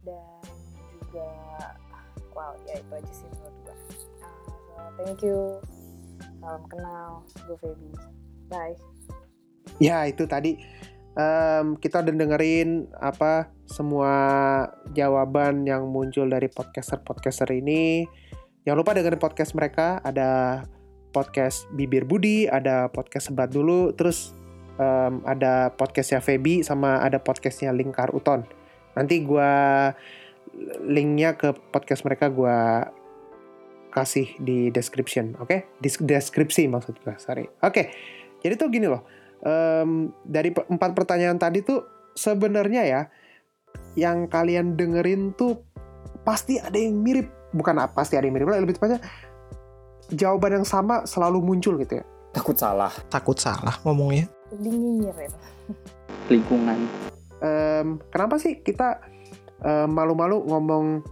dan 0.05 0.41
juga 1.01 1.29
wow 2.35 2.53
ya 2.67 2.79
itu 2.79 2.91
aja 2.95 3.13
sih 3.13 3.27
menurut 3.31 3.57
gue 3.65 3.75
Ah, 4.81 4.89
thank 4.97 5.21
you 5.21 5.61
salam 6.41 6.63
kenal 6.65 7.21
gue 7.45 7.57
Feby 7.59 7.89
bye 8.49 8.75
Ya 9.81 10.05
itu 10.05 10.25
tadi 10.29 10.61
em, 11.15 11.77
kita 11.77 12.05
udah 12.05 12.13
dengerin 12.13 12.91
apa 13.01 13.49
semua 13.65 14.13
jawaban 14.91 15.63
yang 15.63 15.87
muncul 15.89 16.27
dari 16.27 16.51
podcaster-podcaster 16.51 17.47
ini. 17.55 18.05
Jangan 18.67 18.77
lupa 18.77 18.93
dengerin 18.93 19.21
podcast 19.21 19.57
mereka. 19.57 19.97
Ada 20.03 20.61
podcast 21.15 21.65
Bibir 21.73 22.05
Budi, 22.05 22.45
ada 22.45 22.91
podcast 22.91 23.31
Sebat 23.31 23.49
Dulu, 23.49 23.95
terus 23.95 24.35
em, 24.77 25.23
ada 25.25 25.71
podcastnya 25.73 26.21
Feby 26.21 26.61
sama 26.61 26.99
ada 27.01 27.17
podcastnya 27.17 27.73
Lingkar 27.73 28.11
Uton. 28.13 28.45
Nanti 28.93 29.23
gua 29.23 29.91
linknya 30.85 31.37
ke 31.37 31.53
podcast 31.71 32.03
mereka 32.05 32.29
gua 32.29 32.89
kasih 33.91 34.31
di 34.39 34.71
description, 34.71 35.35
oke? 35.41 35.67
Di 35.79 35.89
deskripsi 35.91 36.67
maksud 36.71 36.95
gua, 37.03 37.19
sorry. 37.19 37.43
Oke, 37.59 37.91
jadi 38.41 38.57
tuh 38.57 38.71
gini 38.73 38.89
loh 38.89 39.03
em, 39.45 40.09
dari 40.25 40.53
empat 40.53 40.91
pertanyaan 40.93 41.37
tadi 41.37 41.61
tuh 41.65 41.85
sebenarnya 42.13 42.83
ya 42.85 43.01
yang 43.95 44.27
kalian 44.27 44.75
dengerin 44.77 45.35
tuh 45.35 45.61
pasti 46.21 46.61
ada 46.61 46.75
yang 46.77 46.99
mirip 47.01 47.27
bukan 47.51 47.81
apa 47.81 48.03
pasti 48.03 48.15
ada 48.15 48.27
yang 48.27 48.35
mirip 48.37 48.47
lebih 48.51 48.77
tepatnya 48.77 49.01
jawaban 50.11 50.61
yang 50.61 50.67
sama 50.67 51.03
selalu 51.07 51.39
muncul 51.43 51.75
gitu 51.79 51.99
ya 51.99 52.05
takut 52.31 52.55
salah 52.55 52.91
Takut 53.11 53.35
salah 53.35 53.75
ngomongnya. 53.83 54.27
nyinyirin 54.55 55.31
lingkungan 56.27 56.79
Em, 57.41 57.97
kenapa 58.13 58.37
sih 58.37 58.61
kita 58.61 59.01
malu-malu 59.65 60.41
ngomong 60.49 61.05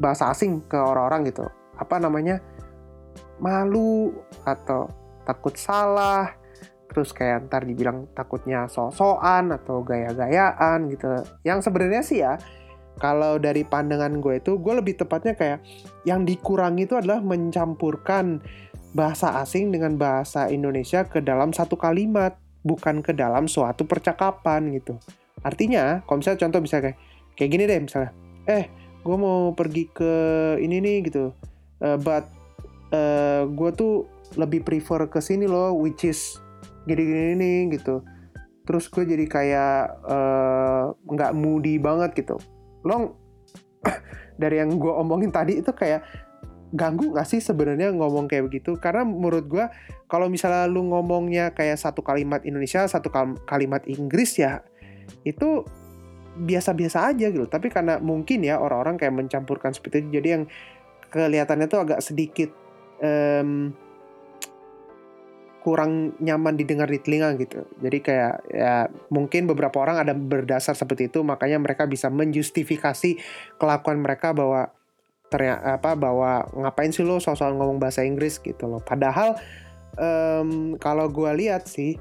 bahasa 0.00 0.32
asing 0.32 0.64
ke 0.64 0.76
orang-orang 0.76 1.28
gitu. 1.28 1.44
Apa 1.76 2.00
namanya? 2.00 2.40
Malu 3.38 4.10
atau 4.42 4.90
takut 5.22 5.54
salah 5.54 6.32
terus 6.88 7.12
kayak 7.12 7.52
ntar 7.52 7.68
dibilang 7.68 8.08
takutnya 8.16 8.64
so-soan 8.66 9.52
atau 9.52 9.84
gaya-gayaan 9.84 10.88
gitu. 10.88 11.06
Yang 11.44 11.68
sebenarnya 11.68 12.02
sih 12.02 12.24
ya 12.24 12.40
kalau 12.98 13.38
dari 13.38 13.62
pandangan 13.62 14.18
gue 14.18 14.40
itu 14.40 14.58
gue 14.58 14.74
lebih 14.74 14.98
tepatnya 14.98 15.36
kayak 15.36 15.60
yang 16.08 16.24
dikurangi 16.24 16.88
itu 16.88 16.98
adalah 16.98 17.20
mencampurkan 17.22 18.42
bahasa 18.96 19.38
asing 19.44 19.70
dengan 19.70 20.00
bahasa 20.00 20.48
Indonesia 20.48 21.04
ke 21.04 21.20
dalam 21.20 21.52
satu 21.52 21.76
kalimat 21.76 22.34
bukan 22.66 23.04
ke 23.04 23.14
dalam 23.14 23.46
suatu 23.46 23.84
percakapan 23.86 24.72
gitu. 24.74 24.98
Artinya 25.44 26.02
kalau 26.08 26.18
misalnya 26.24 26.42
contoh 26.48 26.60
bisa 26.64 26.82
kayak 26.82 26.98
kayak 27.38 27.50
gini 27.54 27.64
deh 27.70 27.78
misalnya. 27.78 28.10
Eh 28.50 28.66
gue 29.06 29.16
mau 29.16 29.54
pergi 29.54 29.86
ke 29.94 30.12
ini 30.58 30.82
nih 30.82 30.96
gitu. 31.06 31.30
Uh, 31.78 31.94
but 31.94 32.26
uh, 32.90 33.46
gue 33.46 33.70
tuh 33.78 34.10
lebih 34.34 34.66
prefer 34.66 35.06
ke 35.06 35.22
sini 35.22 35.46
loh 35.46 35.78
which 35.78 36.02
is 36.02 36.42
gini-gini 36.90 37.38
nih 37.38 37.78
gitu. 37.78 38.02
Terus 38.66 38.90
gue 38.90 39.06
jadi 39.06 39.24
kayak 39.30 40.02
nggak 41.06 41.32
uh, 41.32 41.38
moody 41.38 41.78
banget 41.78 42.18
gitu. 42.18 42.42
Lo 42.82 43.14
dari 44.42 44.58
yang 44.58 44.74
gue 44.74 44.90
omongin 44.90 45.30
tadi 45.30 45.62
itu 45.62 45.70
kayak 45.70 46.02
ganggu 46.68 47.16
gak 47.16 47.24
sih 47.24 47.40
sebenarnya 47.40 47.94
ngomong 47.96 48.28
kayak 48.28 48.50
begitu? 48.50 48.76
Karena 48.76 49.06
menurut 49.06 49.48
gue 49.48 49.64
kalau 50.04 50.28
misalnya 50.28 50.68
lu 50.68 50.84
ngomongnya 50.90 51.56
kayak 51.56 51.80
satu 51.80 52.04
kalimat 52.04 52.44
Indonesia 52.44 52.84
satu 52.84 53.08
kalimat 53.48 53.84
Inggris 53.88 54.36
ya 54.36 54.60
itu 55.24 55.64
biasa-biasa 56.38 57.10
aja 57.10 57.26
gitu 57.34 57.50
tapi 57.50 57.68
karena 57.68 57.98
mungkin 57.98 58.46
ya 58.46 58.62
orang-orang 58.62 58.94
kayak 58.94 59.14
mencampurkan 59.14 59.74
seperti 59.74 60.06
itu 60.06 60.22
jadi 60.22 60.28
yang 60.38 60.44
kelihatannya 61.10 61.66
tuh 61.66 61.80
agak 61.82 62.00
sedikit 62.04 62.52
um, 63.02 63.72
kurang 65.68 66.16
nyaman 66.22 66.54
didengar 66.56 66.88
di 66.88 66.96
telinga 67.02 67.34
gitu. 67.36 67.66
Jadi 67.82 67.98
kayak 68.00 68.34
ya 68.48 68.88
mungkin 69.12 69.44
beberapa 69.44 69.82
orang 69.82 70.00
ada 70.00 70.14
berdasar 70.16 70.72
seperti 70.72 71.12
itu 71.12 71.20
makanya 71.26 71.60
mereka 71.60 71.84
bisa 71.84 72.08
menjustifikasi 72.08 73.20
kelakuan 73.60 74.00
mereka 74.00 74.32
bahwa 74.32 74.72
ternyata 75.28 75.76
apa 75.76 75.92
bahwa 75.92 76.48
ngapain 76.56 76.88
sih 76.88 77.04
lo 77.04 77.20
soal 77.20 77.52
ngomong 77.52 77.76
bahasa 77.76 78.00
Inggris 78.06 78.40
gitu 78.40 78.64
loh. 78.64 78.80
Padahal 78.80 79.36
um, 79.98 80.78
kalau 80.80 81.10
gue 81.12 81.28
lihat 81.36 81.68
sih 81.68 82.00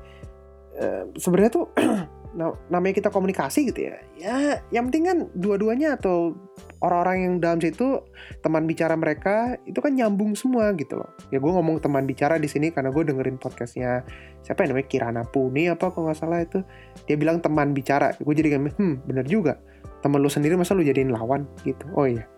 um, 0.80 1.12
sebenarnya 1.20 1.52
tuh 1.52 1.68
namanya 2.38 2.94
kita 3.02 3.10
komunikasi 3.10 3.74
gitu 3.74 3.90
ya. 3.90 3.98
Ya 4.16 4.38
yang 4.70 4.94
penting 4.94 5.04
kan 5.10 5.18
dua-duanya 5.34 5.98
atau 5.98 6.38
orang-orang 6.86 7.18
yang 7.26 7.34
dalam 7.42 7.58
situ 7.58 8.06
teman 8.46 8.70
bicara 8.70 8.94
mereka 8.94 9.58
itu 9.66 9.82
kan 9.82 9.98
nyambung 9.98 10.38
semua 10.38 10.70
gitu 10.78 11.02
loh. 11.02 11.10
Ya 11.34 11.42
gue 11.42 11.50
ngomong 11.50 11.82
teman 11.82 12.06
bicara 12.06 12.38
di 12.38 12.46
sini 12.46 12.70
karena 12.70 12.94
gue 12.94 13.02
dengerin 13.02 13.42
podcastnya 13.42 14.06
siapa 14.46 14.64
yang 14.64 14.78
namanya 14.78 14.88
Kirana 14.88 15.24
Puni 15.26 15.66
apa 15.68 15.90
kalau 15.90 16.14
nggak 16.14 16.20
salah 16.22 16.46
itu 16.46 16.62
dia 17.10 17.18
bilang 17.18 17.42
teman 17.42 17.74
bicara. 17.74 18.14
Gue 18.22 18.38
jadi 18.38 18.54
kayak 18.54 18.78
hmm 18.78 19.10
bener 19.10 19.26
juga 19.26 19.58
teman 20.06 20.22
lu 20.22 20.30
sendiri 20.30 20.54
masa 20.54 20.78
lu 20.78 20.86
jadiin 20.86 21.10
lawan 21.10 21.50
gitu. 21.66 21.90
Oh 21.98 22.06
iya. 22.06 22.30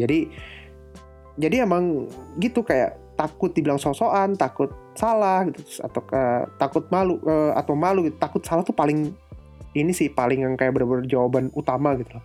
Jadi 0.00 0.32
jadi 1.36 1.66
emang 1.66 2.08
gitu 2.40 2.64
kayak 2.64 3.04
takut 3.14 3.54
dibilang 3.54 3.78
sosokan, 3.78 4.34
takut 4.34 4.70
salah 4.94 5.46
gitu 5.46 5.82
atau 5.82 6.02
ke, 6.02 6.22
takut 6.58 6.86
malu 6.90 7.18
uh, 7.26 7.54
atau 7.54 7.74
malu 7.74 8.06
gitu. 8.06 8.16
Takut 8.18 8.42
salah 8.42 8.62
tuh 8.66 8.74
paling 8.74 9.14
ini 9.74 9.92
sih 9.92 10.08
paling 10.08 10.46
yang 10.46 10.54
kayak 10.54 10.72
bener-bener 10.74 11.06
jawaban 11.06 11.50
utama 11.54 11.98
gitu 11.98 12.16
loh 12.16 12.24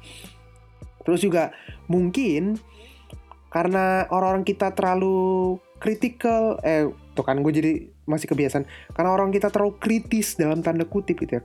Terus 1.09 1.25
juga 1.25 1.49
mungkin 1.89 2.59
karena 3.49 4.05
orang-orang 4.13 4.45
kita 4.45 4.77
terlalu 4.77 5.57
kritikal, 5.81 6.61
eh 6.61 6.85
tuh 7.17 7.25
kan 7.25 7.41
gue 7.41 7.49
jadi 7.49 7.71
masih 8.05 8.29
kebiasaan. 8.29 8.69
Karena 8.93 9.09
orang 9.09 9.33
kita 9.33 9.49
terlalu 9.49 9.81
kritis 9.81 10.37
dalam 10.37 10.61
tanda 10.61 10.85
kutip 10.85 11.17
gitu 11.17 11.39
ya. 11.39 11.41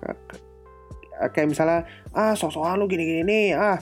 Kayak 1.32 1.48
misalnya, 1.48 1.88
ah 2.12 2.36
sok-sokan 2.36 2.76
lu 2.76 2.90
gini-gini 2.90 3.24
nih, 3.24 3.46
ah 3.56 3.80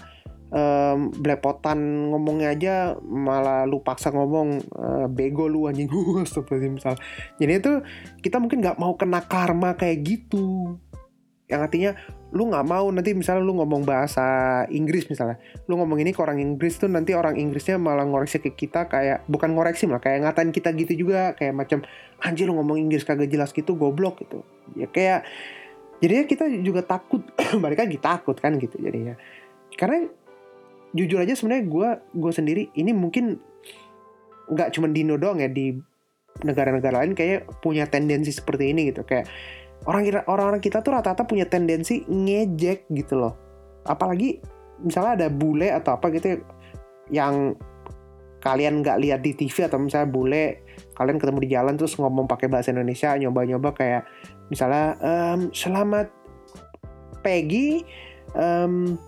um, 0.55 1.11
blepotan 1.19 2.13
ngomongnya 2.15 2.55
aja 2.55 2.75
malah 3.03 3.67
lu 3.67 3.83
paksa 3.83 4.15
ngomong 4.15 4.63
uh, 4.77 5.07
bego 5.11 5.49
lu 5.49 5.67
anjing 5.67 5.89
gue 5.91 6.23
seperti 6.29 6.69
misal 6.69 6.95
jadi 7.41 7.59
itu 7.59 7.81
kita 8.21 8.37
mungkin 8.39 8.61
nggak 8.61 8.79
mau 8.79 8.95
kena 8.95 9.25
karma 9.25 9.75
kayak 9.75 10.05
gitu 10.05 10.77
yang 11.53 11.61
artinya 11.61 11.93
lu 12.33 12.49
nggak 12.49 12.65
mau 12.65 12.89
nanti 12.89 13.13
misalnya 13.13 13.45
lu 13.45 13.61
ngomong 13.61 13.85
bahasa 13.85 14.25
Inggris 14.73 15.05
misalnya 15.13 15.37
lu 15.69 15.77
ngomong 15.77 16.01
ini 16.01 16.17
ke 16.17 16.21
orang 16.25 16.41
Inggris 16.41 16.81
tuh 16.81 16.89
nanti 16.89 17.13
orang 17.13 17.37
Inggrisnya 17.37 17.77
malah 17.77 18.09
ngoreksi 18.09 18.41
ke 18.41 18.57
kita 18.57 18.89
kayak 18.89 19.29
bukan 19.29 19.53
ngoreksi 19.53 19.85
malah 19.85 20.01
kayak 20.01 20.25
ngatain 20.25 20.49
kita 20.49 20.73
gitu 20.73 21.05
juga 21.05 21.37
kayak 21.37 21.53
macam 21.53 21.85
anjir 22.25 22.49
lu 22.49 22.57
ngomong 22.57 22.81
Inggris 22.81 23.05
kagak 23.05 23.29
jelas 23.29 23.53
gitu 23.53 23.77
goblok 23.77 24.25
gitu. 24.25 24.41
Ya 24.73 24.89
kayak 24.89 25.29
jadinya 26.01 26.25
kita 26.25 26.49
juga 26.65 26.81
takut 26.89 27.21
balik 27.63 27.85
lagi 27.85 28.01
takut 28.01 28.41
kan 28.41 28.57
gitu 28.57 28.81
jadinya. 28.81 29.13
Karena 29.77 30.09
jujur 30.97 31.21
aja 31.21 31.37
sebenarnya 31.37 31.69
gue 31.69 31.89
gue 32.17 32.33
sendiri 32.33 32.63
ini 32.81 32.97
mungkin 32.97 33.37
nggak 34.49 34.73
cuma 34.73 34.89
di 34.89 35.05
Indo 35.05 35.21
doang 35.21 35.41
ya 35.41 35.53
di 35.53 35.77
negara-negara 36.41 37.05
lain 37.05 37.13
kayak 37.13 37.61
punya 37.61 37.85
tendensi 37.85 38.33
seperti 38.33 38.73
ini 38.73 38.89
gitu. 38.89 39.05
Kayak 39.05 39.29
orang 39.87 40.25
orang-orang 40.27 40.63
kita 40.63 40.81
tuh 40.81 40.95
rata-rata 40.95 41.27
punya 41.27 41.47
tendensi 41.47 42.03
ngejek 42.07 42.91
gitu 42.93 43.19
loh. 43.19 43.35
Apalagi 43.83 44.39
misalnya 44.83 45.27
ada 45.27 45.29
bule 45.31 45.71
atau 45.71 45.99
apa 45.99 46.11
gitu 46.15 46.43
yang 47.11 47.55
kalian 48.43 48.83
nggak 48.83 48.99
lihat 48.99 49.21
di 49.23 49.39
TV 49.39 49.71
atau 49.71 49.79
misalnya 49.79 50.11
bule 50.11 50.67
kalian 50.99 51.23
ketemu 51.23 51.39
di 51.47 51.51
jalan 51.55 51.75
terus 51.79 51.95
ngomong 51.95 52.27
pakai 52.27 52.51
bahasa 52.51 52.75
Indonesia 52.75 53.15
nyoba-nyoba 53.15 53.71
kayak 53.71 54.03
misalnya 54.51 54.99
ehm, 54.99 55.55
selamat 55.55 56.11
Peggy 57.23 57.87
um, 58.35 58.99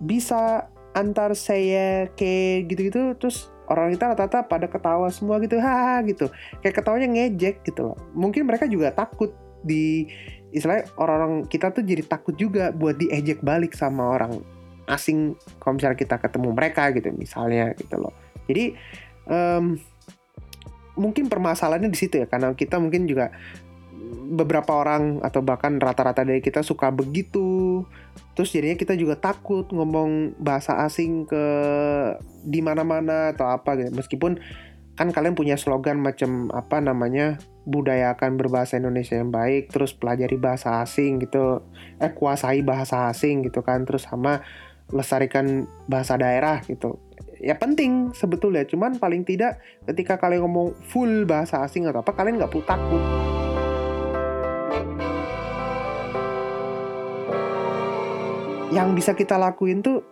bisa 0.00 0.72
antar 0.96 1.36
saya 1.36 2.08
ke 2.16 2.64
gitu-gitu 2.64 3.12
terus 3.20 3.52
orang 3.68 3.92
kita 3.92 4.16
rata-rata 4.16 4.40
pada 4.48 4.66
ketawa 4.66 5.12
semua 5.12 5.36
gitu 5.44 5.60
hahaha 5.64 6.00
gitu. 6.08 6.26
Kayak 6.64 6.74
ketawanya 6.80 7.08
ngejek 7.12 7.56
gitu 7.68 7.92
loh. 7.92 7.96
Mungkin 8.16 8.48
mereka 8.48 8.64
juga 8.64 8.90
takut 8.90 9.36
di 9.62 10.06
istilahnya 10.54 10.88
orang-orang 10.96 11.44
kita 11.46 11.74
tuh 11.74 11.84
jadi 11.84 12.02
takut 12.04 12.34
juga 12.34 12.72
buat 12.72 12.96
diejek 12.96 13.44
balik 13.44 13.76
sama 13.76 14.16
orang 14.16 14.40
asing 14.88 15.36
kalau 15.60 15.76
misalnya 15.76 16.00
kita 16.00 16.16
ketemu 16.16 16.48
mereka 16.56 16.88
gitu 16.96 17.12
misalnya 17.12 17.76
gitu 17.76 18.00
loh. 18.00 18.14
Jadi 18.48 18.72
um, 19.28 19.76
mungkin 20.96 21.28
permasalahannya 21.28 21.92
di 21.92 21.98
situ 22.00 22.24
ya 22.24 22.26
karena 22.26 22.56
kita 22.56 22.80
mungkin 22.80 23.04
juga 23.04 23.30
beberapa 24.28 24.72
orang 24.72 25.20
atau 25.20 25.44
bahkan 25.44 25.76
rata-rata 25.76 26.24
dari 26.24 26.40
kita 26.40 26.64
suka 26.64 26.88
begitu 26.88 27.82
terus 28.32 28.54
jadinya 28.54 28.78
kita 28.78 28.94
juga 28.94 29.18
takut 29.18 29.68
ngomong 29.68 30.38
bahasa 30.40 30.80
asing 30.86 31.26
ke 31.28 31.44
di 32.46 32.64
mana-mana 32.64 33.36
atau 33.36 33.50
apa 33.52 33.76
gitu. 33.76 33.90
Meskipun 33.92 34.40
kan 34.98 35.14
kalian 35.14 35.38
punya 35.38 35.54
slogan 35.54 36.02
macam 36.02 36.50
apa 36.50 36.82
namanya 36.82 37.38
budayakan 37.70 38.34
berbahasa 38.34 38.82
Indonesia 38.82 39.14
yang 39.14 39.30
baik 39.30 39.70
terus 39.70 39.94
pelajari 39.94 40.34
bahasa 40.34 40.82
asing 40.82 41.22
gitu. 41.22 41.62
Eh 42.02 42.10
kuasai 42.10 42.66
bahasa 42.66 43.06
asing 43.06 43.46
gitu 43.46 43.62
kan 43.62 43.86
terus 43.86 44.10
sama 44.10 44.42
lestarikan 44.90 45.70
bahasa 45.86 46.18
daerah 46.18 46.58
gitu. 46.66 46.98
Ya 47.38 47.54
penting 47.54 48.10
sebetulnya 48.10 48.66
cuman 48.66 48.98
paling 48.98 49.22
tidak 49.22 49.62
ketika 49.86 50.18
kalian 50.18 50.42
ngomong 50.42 50.74
full 50.90 51.22
bahasa 51.30 51.62
asing 51.62 51.86
atau 51.86 52.02
apa 52.02 52.10
kalian 52.18 52.42
nggak 52.42 52.50
perlu 52.50 52.66
takut. 52.66 53.02
Yang 58.74 58.88
bisa 58.98 59.12
kita 59.14 59.38
lakuin 59.38 59.78
tuh 59.78 60.02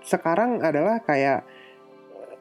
sekarang 0.00 0.64
adalah 0.64 1.04
kayak 1.04 1.44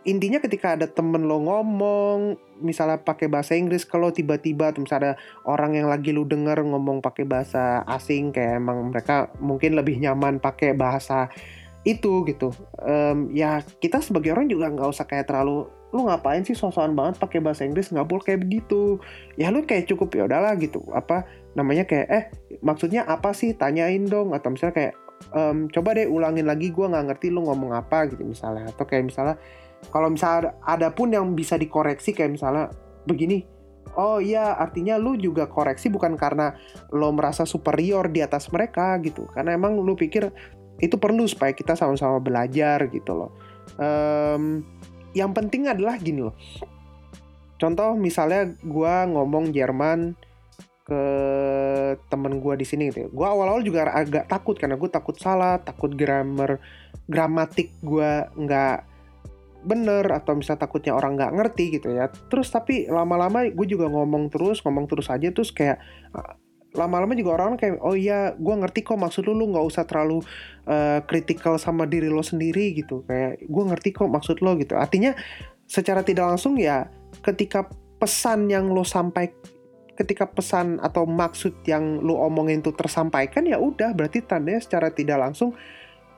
intinya 0.10 0.42
ketika 0.42 0.74
ada 0.74 0.90
temen 0.90 1.30
lo 1.30 1.38
ngomong 1.38 2.42
misalnya 2.66 3.00
pakai 3.00 3.30
bahasa 3.30 3.54
Inggris 3.54 3.86
kalau 3.86 4.10
tiba-tiba 4.10 4.74
atau 4.74 4.82
misalnya 4.82 5.16
orang 5.46 5.78
yang 5.78 5.88
lagi 5.88 6.10
lu 6.10 6.26
denger 6.26 6.66
ngomong 6.66 7.00
pakai 7.00 7.30
bahasa 7.30 7.86
asing 7.86 8.34
kayak 8.34 8.58
emang 8.58 8.90
mereka 8.90 9.30
mungkin 9.38 9.78
lebih 9.78 10.02
nyaman 10.02 10.42
pakai 10.42 10.74
bahasa 10.74 11.30
itu 11.88 12.28
gitu. 12.28 12.52
Um, 12.82 13.32
ya 13.32 13.64
kita 13.80 14.04
sebagai 14.04 14.36
orang 14.36 14.52
juga 14.52 14.68
nggak 14.68 14.90
usah 14.90 15.08
kayak 15.08 15.32
terlalu 15.32 15.72
lu 15.90 16.06
ngapain 16.06 16.46
sih 16.46 16.54
sosokan 16.54 16.94
banget 16.94 17.18
pakai 17.18 17.40
bahasa 17.40 17.64
Inggris? 17.64 17.90
Nggak 17.90 18.08
boleh 18.10 18.24
kayak 18.26 18.42
begitu. 18.44 19.00
Ya 19.40 19.50
lu 19.50 19.64
kayak 19.64 19.88
cukup 19.88 20.12
ya 20.14 20.28
udahlah 20.28 20.54
gitu. 20.60 20.84
Apa 20.92 21.26
namanya 21.56 21.88
kayak 21.88 22.08
eh 22.12 22.24
maksudnya 22.60 23.08
apa 23.08 23.32
sih? 23.32 23.56
Tanyain 23.56 24.06
dong. 24.06 24.36
Atau 24.36 24.54
misalnya 24.54 24.76
kayak 24.76 24.94
um, 25.32 25.72
coba 25.72 25.96
deh 25.96 26.06
ulangin 26.06 26.46
lagi 26.46 26.70
gue 26.70 26.86
nggak 26.86 27.06
ngerti 27.10 27.28
lu 27.32 27.48
ngomong 27.48 27.72
apa 27.74 28.12
gitu 28.12 28.22
misalnya. 28.28 28.70
Atau 28.70 28.84
kayak 28.86 29.08
misalnya 29.10 29.40
kalau 29.90 30.12
misalnya 30.12 30.56
ada 30.68 30.92
pun 30.92 31.10
yang 31.10 31.32
bisa 31.34 31.56
dikoreksi 31.56 32.12
kayak 32.12 32.36
misalnya 32.36 32.70
begini 33.08 33.48
oh 33.98 34.22
iya 34.22 34.54
artinya 34.60 35.00
lu 35.00 35.18
juga 35.18 35.50
koreksi 35.50 35.90
bukan 35.90 36.14
karena 36.20 36.54
lo 36.94 37.10
merasa 37.16 37.48
superior 37.48 38.12
di 38.12 38.22
atas 38.22 38.52
mereka 38.54 38.96
gitu. 39.02 39.26
Karena 39.36 39.56
emang 39.56 39.80
lu 39.80 39.96
pikir 39.98 40.30
itu 40.80 40.96
perlu 40.96 41.26
supaya 41.26 41.56
kita 41.56 41.74
sama-sama 41.74 42.22
belajar 42.22 42.86
gitu 42.92 43.12
loh. 43.12 43.32
Em, 43.80 44.64
yang 45.12 45.34
penting 45.34 45.68
adalah 45.68 45.98
gini 45.98 46.24
loh. 46.24 46.36
Contoh 47.60 47.98
misalnya 48.00 48.56
gua 48.64 49.04
ngomong 49.04 49.52
Jerman 49.52 50.16
ke 50.88 51.04
temen 52.08 52.40
gua 52.40 52.56
di 52.56 52.64
sini 52.64 52.90
gitu 52.90 53.06
ya. 53.06 53.10
Gue 53.12 53.28
awal-awal 53.28 53.62
juga 53.62 53.92
agak 53.94 54.26
takut 54.32 54.56
karena 54.58 54.80
gue 54.80 54.90
takut 54.90 55.14
salah, 55.20 55.60
takut 55.62 55.92
grammar, 55.94 56.58
gramatik 57.06 57.76
gua 57.84 58.32
nggak 58.34 58.89
bener 59.64 60.08
atau 60.12 60.36
misalnya 60.36 60.66
takutnya 60.66 60.94
orang 60.96 61.20
nggak 61.20 61.34
ngerti 61.36 61.80
gitu 61.80 61.92
ya. 61.92 62.08
Terus 62.10 62.48
tapi 62.50 62.88
lama-lama 62.88 63.48
gue 63.48 63.68
juga 63.68 63.92
ngomong 63.92 64.32
terus, 64.32 64.64
ngomong 64.64 64.88
terus 64.88 65.12
aja 65.12 65.28
terus 65.32 65.52
kayak 65.52 65.80
ah, 66.16 66.40
lama-lama 66.78 67.18
juga 67.18 67.42
orang 67.42 67.58
kayak 67.58 67.82
oh 67.82 67.98
iya 67.98 68.38
gue 68.38 68.56
ngerti 68.62 68.86
kok 68.86 69.00
maksud 69.02 69.26
lu 69.26 69.34
lu 69.34 69.50
nggak 69.50 69.66
usah 69.66 69.84
terlalu 69.90 70.22
eh, 70.70 71.02
kritikal 71.10 71.58
sama 71.58 71.90
diri 71.90 72.14
lo 72.14 72.22
sendiri 72.22 72.78
gitu 72.78 73.02
kayak 73.10 73.42
gue 73.42 73.64
ngerti 73.74 73.90
kok 73.90 74.06
maksud 74.06 74.38
lo 74.46 74.54
gitu 74.54 74.78
artinya 74.78 75.18
secara 75.66 76.06
tidak 76.06 76.30
langsung 76.30 76.62
ya 76.62 76.86
ketika 77.26 77.66
pesan 77.98 78.54
yang 78.54 78.70
lo 78.70 78.86
sampai 78.86 79.34
ketika 79.98 80.30
pesan 80.30 80.80
atau 80.80 81.04
maksud 81.04 81.60
yang 81.68 82.00
lo 82.00 82.22
omongin 82.24 82.64
itu 82.64 82.72
tersampaikan 82.72 83.44
ya 83.44 83.60
udah 83.60 83.92
berarti 83.92 84.24
tandanya 84.24 84.64
secara 84.64 84.94
tidak 84.94 85.20
langsung 85.20 85.52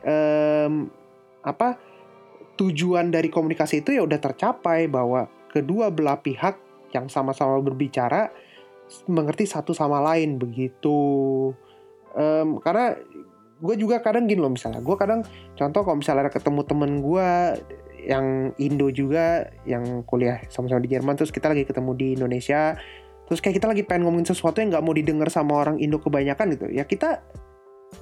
em, 0.06 0.86
apa 1.42 1.80
tujuan 2.62 3.10
dari 3.10 3.26
komunikasi 3.26 3.82
itu 3.82 3.98
ya 3.98 4.06
udah 4.06 4.22
tercapai 4.22 4.86
bahwa 4.86 5.26
kedua 5.50 5.90
belah 5.90 6.22
pihak 6.22 6.54
yang 6.94 7.10
sama-sama 7.10 7.58
berbicara 7.58 8.30
mengerti 9.10 9.50
satu 9.50 9.74
sama 9.74 9.98
lain 9.98 10.38
begitu. 10.38 11.50
Em, 12.14 12.60
karena 12.62 12.94
gue 13.62 13.74
juga 13.78 14.02
kadang 14.02 14.26
gini 14.26 14.42
loh 14.42 14.52
misalnya 14.52 14.82
gue 14.82 14.96
kadang 14.98 15.22
contoh 15.54 15.86
kalau 15.86 15.96
misalnya 16.02 16.28
ketemu 16.28 16.60
temen 16.66 16.98
gue 16.98 17.30
yang 18.02 18.50
Indo 18.58 18.90
juga 18.90 19.46
yang 19.62 20.02
kuliah 20.02 20.42
sama-sama 20.50 20.82
di 20.82 20.90
Jerman 20.90 21.14
terus 21.14 21.30
kita 21.30 21.46
lagi 21.46 21.62
ketemu 21.62 21.94
di 21.94 22.06
Indonesia 22.18 22.74
terus 23.30 23.38
kayak 23.38 23.62
kita 23.62 23.70
lagi 23.70 23.86
pengen 23.86 24.10
ngomongin 24.10 24.34
sesuatu 24.34 24.58
yang 24.58 24.74
nggak 24.74 24.82
mau 24.82 24.90
didengar 24.90 25.30
sama 25.30 25.62
orang 25.62 25.78
Indo 25.78 26.02
kebanyakan 26.02 26.58
gitu 26.58 26.66
ya 26.74 26.82
kita 26.82 27.22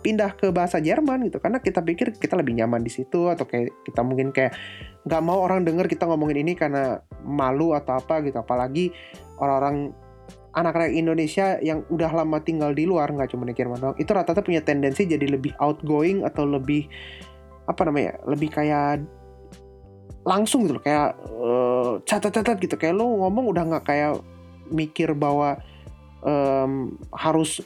pindah 0.01 0.37
ke 0.37 0.49
bahasa 0.51 0.81
Jerman 0.81 1.29
gitu. 1.29 1.39
Karena 1.39 1.61
kita 1.61 1.85
pikir 1.85 2.17
kita 2.17 2.35
lebih 2.37 2.57
nyaman 2.57 2.81
di 2.85 2.93
situ 2.93 3.29
atau 3.29 3.45
kayak 3.45 3.85
kita 3.87 4.01
mungkin 4.01 4.33
kayak 4.35 4.57
nggak 5.05 5.23
mau 5.25 5.41
orang 5.41 5.65
denger 5.65 5.89
kita 5.89 6.05
ngomongin 6.09 6.45
ini 6.45 6.53
karena 6.57 7.01
malu 7.25 7.73
atau 7.77 8.01
apa 8.01 8.25
gitu. 8.25 8.41
Apalagi 8.41 8.93
orang-orang 9.39 9.93
anak-anak 10.51 10.91
Indonesia 10.93 11.63
yang 11.63 11.87
udah 11.89 12.11
lama 12.11 12.43
tinggal 12.43 12.75
di 12.75 12.83
luar 12.83 13.15
nggak 13.15 13.31
cuma 13.31 13.47
di 13.47 13.55
Jerman 13.55 13.79
doang 13.79 13.97
itu 14.03 14.11
rata-rata 14.11 14.43
punya 14.43 14.59
tendensi 14.59 15.07
jadi 15.07 15.31
lebih 15.31 15.55
outgoing 15.63 16.27
atau 16.27 16.43
lebih 16.43 16.91
apa 17.71 17.87
namanya 17.87 18.19
lebih 18.27 18.51
kayak 18.51 19.07
langsung 20.27 20.69
gitu 20.69 20.77
loh. 20.77 20.85
Kayak 20.85 21.17
eh, 21.21 21.93
catat-catat 22.05 22.57
gitu. 22.61 22.75
Kayak 22.77 23.01
lo 23.01 23.09
ngomong 23.25 23.47
udah 23.53 23.63
nggak 23.69 23.85
kayak 23.87 24.21
mikir 24.71 25.13
bahwa 25.17 25.59
em, 26.25 26.95
harus 27.11 27.65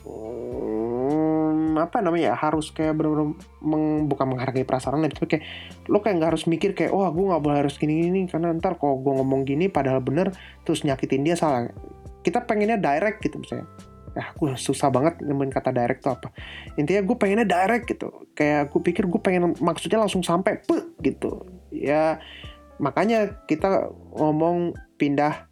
apa 1.79 1.99
namanya 2.01 2.33
ya 2.33 2.37
harus 2.37 2.71
kayak 2.71 2.95
benar-benar 2.95 3.35
meng- 3.63 4.07
bukan 4.07 4.27
menghargai 4.35 4.63
perasaan 4.63 5.03
tapi 5.11 5.27
kayak 5.27 5.45
lo 5.91 6.01
kayak 6.01 6.21
nggak 6.21 6.31
harus 6.35 6.45
mikir 6.47 6.73
kayak 6.73 6.95
wah 6.95 7.11
gue 7.11 7.25
nggak 7.25 7.43
boleh 7.43 7.59
harus 7.67 7.77
gini 7.77 8.09
gini 8.09 8.21
karena 8.31 8.55
ntar 8.57 8.79
kalau 8.79 9.01
gue 9.03 9.13
ngomong 9.13 9.43
gini 9.43 9.67
padahal 9.69 10.01
bener 10.01 10.31
terus 10.63 10.87
nyakitin 10.87 11.27
dia 11.27 11.37
salah. 11.39 11.71
Kita 12.25 12.45
pengennya 12.45 12.81
direct 12.81 13.21
gitu 13.21 13.37
misalnya. 13.43 13.69
Ya 14.15 14.31
gue 14.31 14.51
susah 14.55 14.89
banget 14.95 15.21
nemuin 15.21 15.51
kata 15.51 15.75
direct 15.75 16.07
tuh 16.07 16.15
apa. 16.15 16.29
Intinya 16.79 17.03
gue 17.03 17.17
pengennya 17.19 17.47
direct 17.47 17.85
gitu. 17.91 18.31
Kayak 18.33 18.71
gue 18.71 18.81
pikir 18.81 19.05
gue 19.11 19.21
pengen 19.21 19.59
maksudnya 19.59 19.99
langsung 20.01 20.23
sampai 20.23 20.63
pe 20.63 20.79
gitu. 21.03 21.45
Ya 21.75 22.23
makanya 22.79 23.43
kita 23.47 23.91
ngomong 24.15 24.75
pindah 24.99 25.51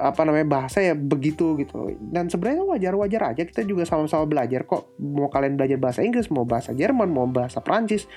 apa 0.00 0.24
namanya 0.24 0.48
bahasa 0.48 0.80
ya 0.80 0.96
begitu 0.96 1.60
gitu. 1.60 1.92
Dan 2.00 2.32
sebenarnya 2.32 2.64
wajar-wajar 2.64 3.36
aja 3.36 3.42
kita 3.44 3.62
juga 3.68 3.84
sama-sama 3.84 4.24
belajar 4.24 4.64
kok. 4.64 4.96
Mau 4.96 5.28
kalian 5.28 5.60
belajar 5.60 5.76
bahasa 5.76 6.00
Inggris 6.00 6.32
mau 6.32 6.48
bahasa 6.48 6.72
Jerman 6.72 7.12
mau 7.12 7.28
bahasa 7.28 7.60
Prancis 7.60 8.08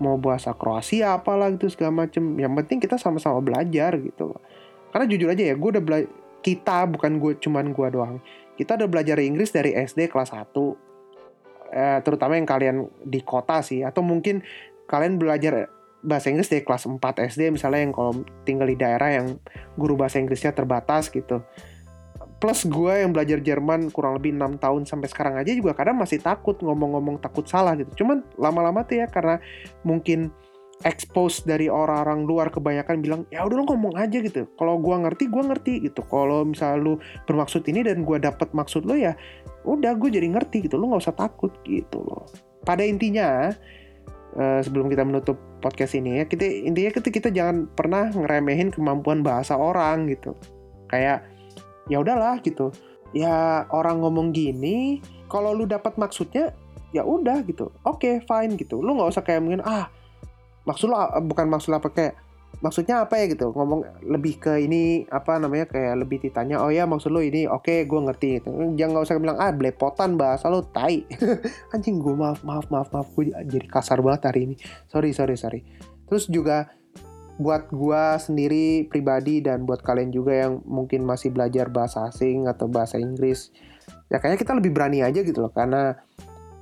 mau 0.00 0.16
bahasa 0.16 0.56
Kroasia 0.56 1.16
apalah 1.16 1.48
gitu 1.56 1.72
segala 1.72 2.04
macem. 2.04 2.22
Yang 2.36 2.52
penting 2.64 2.78
kita 2.84 3.00
sama-sama 3.00 3.40
belajar 3.40 3.96
gitu. 3.96 4.36
Karena 4.92 5.04
jujur 5.08 5.28
aja 5.32 5.42
ya 5.48 5.54
gue 5.56 5.70
udah 5.80 5.84
bela 5.84 6.00
kita 6.40 6.84
bukan 6.88 7.16
gue 7.16 7.32
cuman 7.40 7.72
gue 7.72 7.88
doang. 7.88 8.16
Kita 8.60 8.76
udah 8.76 8.88
belajar 8.92 9.16
Inggris 9.24 9.48
dari 9.48 9.72
SD 9.72 10.12
kelas 10.12 10.36
1 10.36 10.52
eh, 11.72 11.98
terutama 12.04 12.36
yang 12.36 12.48
kalian 12.48 12.76
di 13.00 13.24
kota 13.24 13.64
sih 13.64 13.80
atau 13.80 14.04
mungkin 14.04 14.44
kalian 14.84 15.16
belajar 15.16 15.79
bahasa 16.00 16.32
Inggris 16.32 16.48
dari 16.48 16.64
kelas 16.64 16.88
4 16.88 17.00
SD 17.00 17.52
misalnya 17.52 17.80
yang 17.84 17.92
kalau 17.92 18.12
tinggal 18.48 18.68
di 18.68 18.76
daerah 18.76 19.10
yang 19.12 19.36
guru 19.76 19.96
bahasa 19.96 20.16
Inggrisnya 20.16 20.56
terbatas 20.56 21.12
gitu. 21.12 21.44
Plus 22.40 22.64
gue 22.64 23.04
yang 23.04 23.12
belajar 23.12 23.36
Jerman 23.44 23.92
kurang 23.92 24.16
lebih 24.16 24.32
enam 24.32 24.56
tahun 24.56 24.88
sampai 24.88 25.12
sekarang 25.12 25.36
aja 25.36 25.52
juga 25.52 25.76
kadang 25.76 26.00
masih 26.00 26.24
takut 26.24 26.56
ngomong-ngomong 26.64 27.20
takut 27.20 27.44
salah 27.44 27.76
gitu. 27.76 28.04
Cuman 28.04 28.24
lama-lama 28.40 28.80
tuh 28.88 29.04
ya 29.04 29.06
karena 29.12 29.36
mungkin 29.84 30.32
expose 30.88 31.44
dari 31.44 31.68
orang-orang 31.68 32.24
luar 32.24 32.48
kebanyakan 32.48 33.04
bilang 33.04 33.20
ya 33.28 33.44
udah 33.44 33.60
lo 33.60 33.64
ngomong 33.68 34.00
aja 34.00 34.24
gitu. 34.24 34.48
Kalau 34.56 34.80
gua 34.80 35.04
ngerti 35.04 35.28
gua 35.28 35.52
ngerti 35.52 35.84
gitu. 35.84 36.00
Kalau 36.08 36.48
misal 36.48 36.80
lu 36.80 36.96
bermaksud 37.28 37.60
ini 37.68 37.84
dan 37.84 38.08
gua 38.08 38.16
dapat 38.16 38.48
maksud 38.56 38.88
lo 38.88 38.96
ya 38.96 39.12
udah 39.68 39.92
gue 40.00 40.08
jadi 40.08 40.24
ngerti 40.24 40.64
gitu. 40.64 40.80
Lo 40.80 40.88
nggak 40.88 41.04
usah 41.04 41.16
takut 41.16 41.52
gitu 41.68 42.00
loh. 42.00 42.24
Pada 42.64 42.80
intinya 42.80 43.52
eh, 44.36 44.60
sebelum 44.62 44.86
kita 44.92 45.02
menutup 45.02 45.38
podcast 45.58 45.98
ini 45.98 46.22
ya 46.22 46.24
kita 46.28 46.44
intinya 46.44 46.90
kita 46.94 47.08
kita 47.10 47.28
jangan 47.30 47.66
pernah 47.72 48.10
ngeremehin 48.12 48.70
kemampuan 48.70 49.24
bahasa 49.24 49.56
orang 49.56 50.10
gitu. 50.10 50.36
Kayak 50.90 51.26
ya 51.90 52.02
udahlah 52.02 52.38
gitu. 52.44 52.70
Ya 53.10 53.66
orang 53.74 54.02
ngomong 54.02 54.30
gini 54.30 55.02
kalau 55.26 55.54
lu 55.54 55.66
dapat 55.66 55.98
maksudnya 55.98 56.54
ya 56.94 57.02
udah 57.02 57.42
gitu. 57.46 57.70
Oke 57.82 58.22
fine 58.26 58.54
gitu. 58.54 58.78
Lu 58.78 58.94
nggak 58.98 59.10
usah 59.14 59.24
kayak 59.26 59.42
mungkin 59.42 59.62
ah 59.66 59.90
maksud 60.68 60.92
ah, 60.92 61.18
bukan 61.18 61.50
maksud 61.50 61.72
apa 61.74 61.88
kayak 61.90 62.14
maksudnya 62.58 63.06
apa 63.06 63.22
ya 63.22 63.30
gitu? 63.30 63.54
Ngomong 63.54 64.02
lebih 64.02 64.42
ke 64.42 64.58
ini 64.58 65.06
apa 65.06 65.38
namanya 65.38 65.70
kayak 65.70 66.02
lebih 66.02 66.18
ditanya 66.18 66.58
oh 66.58 66.74
ya 66.74 66.84
maksud 66.90 67.14
lo 67.14 67.22
ini 67.22 67.46
oke 67.46 67.86
gue 67.86 68.00
ngerti 68.10 68.42
gitu. 68.42 68.50
Jangan 68.74 68.90
nggak 68.98 69.06
usah 69.06 69.22
bilang 69.22 69.38
ah 69.38 69.54
belepotan 69.54 70.18
bahasa 70.18 70.50
lo 70.50 70.66
tai. 70.66 71.06
Anjing 71.74 72.02
gue 72.02 72.14
maaf 72.18 72.42
maaf 72.42 72.66
maaf 72.68 72.90
maaf. 72.90 73.08
Gue 73.14 73.30
jadi 73.30 73.66
kasar 73.70 74.02
banget 74.02 74.34
hari 74.34 74.40
ini. 74.50 74.54
Sorry 74.90 75.14
sorry 75.14 75.38
sorry. 75.38 75.60
Terus 76.10 76.26
juga 76.26 76.74
buat 77.40 77.72
gua 77.72 78.20
sendiri 78.20 78.84
pribadi 78.84 79.40
dan 79.40 79.64
buat 79.64 79.80
kalian 79.80 80.12
juga 80.12 80.44
yang 80.44 80.60
mungkin 80.68 81.08
masih 81.08 81.32
belajar 81.32 81.72
bahasa 81.72 82.04
asing 82.04 82.44
atau 82.44 82.68
bahasa 82.68 83.00
Inggris 83.00 83.48
ya 84.12 84.18
kayaknya 84.18 84.38
kita 84.42 84.52
lebih 84.58 84.74
berani 84.74 85.00
aja 85.00 85.22
gitu 85.22 85.38
loh. 85.40 85.54
Karena 85.54 85.94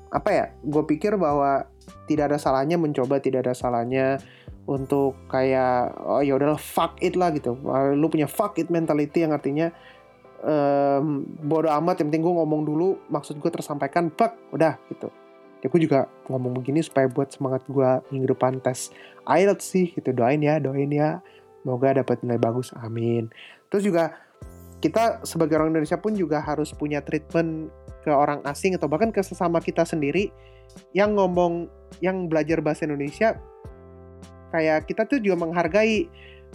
apa 0.09 0.31
ya 0.33 0.45
gue 0.65 0.85
pikir 0.89 1.21
bahwa 1.21 1.69
tidak 2.09 2.33
ada 2.33 2.39
salahnya 2.41 2.81
mencoba 2.81 3.21
tidak 3.21 3.49
ada 3.49 3.55
salahnya 3.57 4.21
untuk 4.69 5.17
kayak 5.33 5.97
oh 6.05 6.21
ya 6.21 6.37
udahlah 6.37 6.61
fuck 6.61 7.01
it 7.01 7.17
lah 7.17 7.33
gitu. 7.33 7.57
Lu 7.97 8.13
punya 8.13 8.29
fuck 8.29 8.61
it 8.61 8.69
mentality 8.69 9.25
yang 9.25 9.33
artinya 9.33 9.73
em, 10.45 11.25
bodo 11.41 11.73
amat 11.73 12.05
yang 12.05 12.13
penting 12.13 12.25
gue 12.29 12.35
ngomong 12.37 12.63
dulu 12.69 13.01
maksud 13.09 13.41
gue 13.41 13.49
tersampaikan 13.49 14.13
fuck 14.13 14.37
udah 14.53 14.77
gitu. 14.93 15.09
Ya 15.65 15.73
gue 15.73 15.81
juga 15.81 16.07
ngomong 16.29 16.53
begini 16.61 16.85
supaya 16.85 17.09
buat 17.09 17.33
semangat 17.33 17.65
gue 17.65 17.89
minggu 18.13 18.37
depan 18.37 18.61
tes 18.61 18.93
IELTS 19.25 19.65
sih 19.65 19.97
gitu. 19.97 20.13
Doain 20.13 20.45
ya 20.45 20.61
doain 20.61 20.93
ya. 20.93 21.25
Semoga 21.65 22.05
dapat 22.05 22.21
nilai 22.21 22.37
bagus 22.37 22.77
amin. 22.77 23.33
Terus 23.73 23.89
juga 23.89 24.21
kita 24.85 25.25
sebagai 25.25 25.59
orang 25.59 25.73
Indonesia 25.73 25.99
pun 25.99 26.13
juga 26.13 26.45
harus 26.45 26.71
punya 26.77 27.01
treatment 27.01 27.73
ke 28.05 28.13
orang 28.13 28.45
asing 28.47 28.77
atau 28.77 28.87
bahkan 28.87 29.11
ke 29.11 29.25
sesama 29.25 29.59
kita 29.59 29.83
sendiri 29.83 30.31
yang 30.95 31.17
ngomong 31.19 31.67
yang 31.99 32.31
belajar 32.31 32.63
bahasa 32.63 32.87
Indonesia 32.87 33.37
kayak 34.51 34.89
kita 34.89 35.05
tuh 35.05 35.19
juga 35.21 35.47
menghargai 35.47 36.09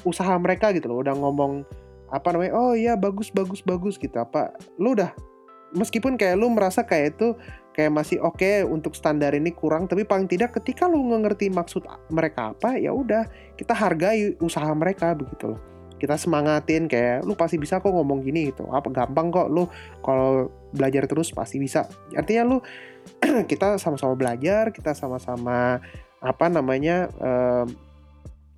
usaha 0.06 0.34
mereka 0.42 0.74
gitu 0.74 0.90
loh. 0.90 1.06
Udah 1.06 1.14
ngomong 1.14 1.66
apa 2.14 2.30
namanya 2.30 2.54
oh 2.54 2.74
iya 2.78 2.94
bagus 2.98 3.30
bagus 3.30 3.62
bagus 3.62 3.96
gitu. 3.98 4.18
Apa 4.18 4.54
lu 4.78 4.98
udah 4.98 5.14
meskipun 5.74 6.16
kayak 6.16 6.38
lu 6.38 6.50
merasa 6.54 6.86
kayak 6.86 7.18
itu 7.18 7.34
kayak 7.74 7.90
masih 7.90 8.22
oke 8.22 8.70
untuk 8.70 8.94
standar 8.94 9.34
ini 9.34 9.50
kurang 9.50 9.90
tapi 9.90 10.06
paling 10.06 10.30
tidak 10.30 10.54
ketika 10.62 10.86
lu 10.86 11.02
ngerti 11.10 11.50
maksud 11.50 11.82
mereka 12.14 12.54
apa 12.54 12.78
ya 12.78 12.94
udah 12.94 13.26
kita 13.58 13.74
hargai 13.74 14.38
usaha 14.40 14.70
mereka 14.78 15.18
begitu 15.18 15.58
loh. 15.58 15.62
Kita 15.98 16.20
semangatin 16.20 16.92
kayak 16.92 17.24
lu 17.24 17.34
pasti 17.34 17.56
bisa 17.56 17.80
kok 17.80 17.90
ngomong 17.90 18.22
gini 18.22 18.52
gitu. 18.52 18.68
Apa 18.70 18.92
gampang 18.92 19.32
kok 19.32 19.48
lu 19.50 19.66
kalau 20.04 20.52
belajar 20.76 21.08
terus 21.08 21.32
pasti 21.32 21.58
bisa. 21.58 21.88
Artinya 22.14 22.44
lu 22.44 22.58
kita 23.52 23.80
sama-sama 23.80 24.14
belajar 24.16 24.72
kita 24.72 24.92
sama-sama 24.96 25.80
apa 26.24 26.48
namanya 26.48 27.12
em, 27.20 27.68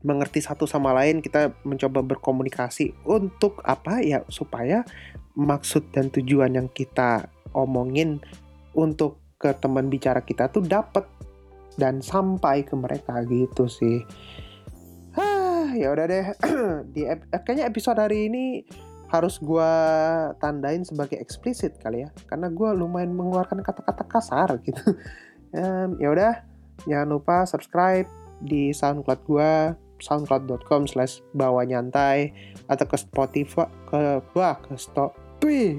mengerti 0.06 0.38
satu 0.38 0.70
sama 0.70 0.94
lain 0.94 1.18
kita 1.18 1.58
mencoba 1.66 2.06
berkomunikasi 2.06 2.94
untuk 3.10 3.66
apa 3.66 4.06
ya 4.06 4.22
supaya 4.30 4.86
maksud 5.34 5.90
dan 5.90 6.14
tujuan 6.14 6.54
yang 6.54 6.70
kita 6.70 7.26
omongin 7.58 8.22
untuk 8.78 9.18
ke 9.42 9.50
teman 9.58 9.90
bicara 9.90 10.22
kita 10.22 10.54
tuh 10.54 10.62
dapat 10.62 11.10
dan 11.76 12.00
sampai 12.06 12.62
ke 12.64 12.78
mereka 12.78 13.26
gitu 13.26 13.66
sih. 13.68 14.06
Ya 15.76 15.92
udah 15.92 16.06
deh. 16.08 16.26
Di 16.96 17.04
eh, 17.04 17.20
kayaknya 17.44 17.68
episode 17.68 18.00
hari 18.00 18.32
ini 18.32 18.64
harus 19.12 19.38
gua 19.38 19.70
tandain 20.42 20.82
sebagai 20.82 21.20
eksplisit 21.22 21.78
kali 21.78 22.04
ya 22.04 22.10
karena 22.26 22.50
gua 22.50 22.74
lumayan 22.74 23.14
mengeluarkan 23.14 23.62
kata-kata 23.62 24.04
kasar 24.08 24.50
gitu. 24.64 24.82
Em, 25.56 25.96
ya 26.04 26.12
udah 26.12 26.34
jangan 26.84 27.16
lupa 27.16 27.48
subscribe 27.48 28.08
di 28.44 28.76
SoundCloud 28.76 29.22
gua 29.24 29.80
soundcloud.com 30.04 30.92
slash 30.92 31.24
bawa 31.32 31.64
nyantai 31.64 32.36
atau 32.68 32.84
ke 32.84 33.00
Spotify 33.00 33.72
ke 33.88 34.20
wah 34.36 34.60
ke 34.60 34.76
stop 34.76 35.16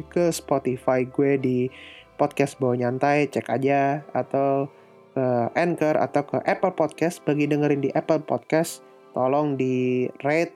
ke 0.06 0.30
Spotify 0.30 1.02
gue 1.02 1.32
di 1.42 1.58
podcast 2.16 2.56
bawa 2.62 2.78
nyantai 2.78 3.26
cek 3.28 3.50
aja 3.50 4.06
atau 4.14 4.70
ke 5.16 5.26
Anchor 5.56 5.96
atau 5.96 6.22
ke 6.28 6.38
Apple 6.44 6.76
Podcast. 6.76 7.24
Bagi 7.24 7.48
dengerin 7.48 7.82
di 7.82 7.90
Apple 7.90 8.22
Podcast 8.22 8.84
tolong 9.16 9.56
di 9.56 10.06
rate 10.22 10.52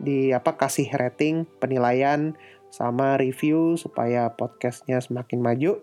di 0.00 0.30
apa 0.30 0.54
kasih 0.54 0.90
rating 0.96 1.46
penilaian 1.58 2.34
sama 2.70 3.18
review 3.18 3.78
supaya 3.78 4.30
podcastnya 4.34 4.98
semakin 4.98 5.38
maju 5.42 5.78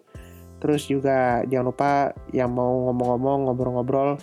terus 0.61 0.85
juga 0.85 1.41
jangan 1.49 1.65
lupa 1.73 1.91
yang 2.31 2.53
mau 2.53 2.87
ngomong-ngomong 2.93 3.49
ngobrol-ngobrol 3.49 4.21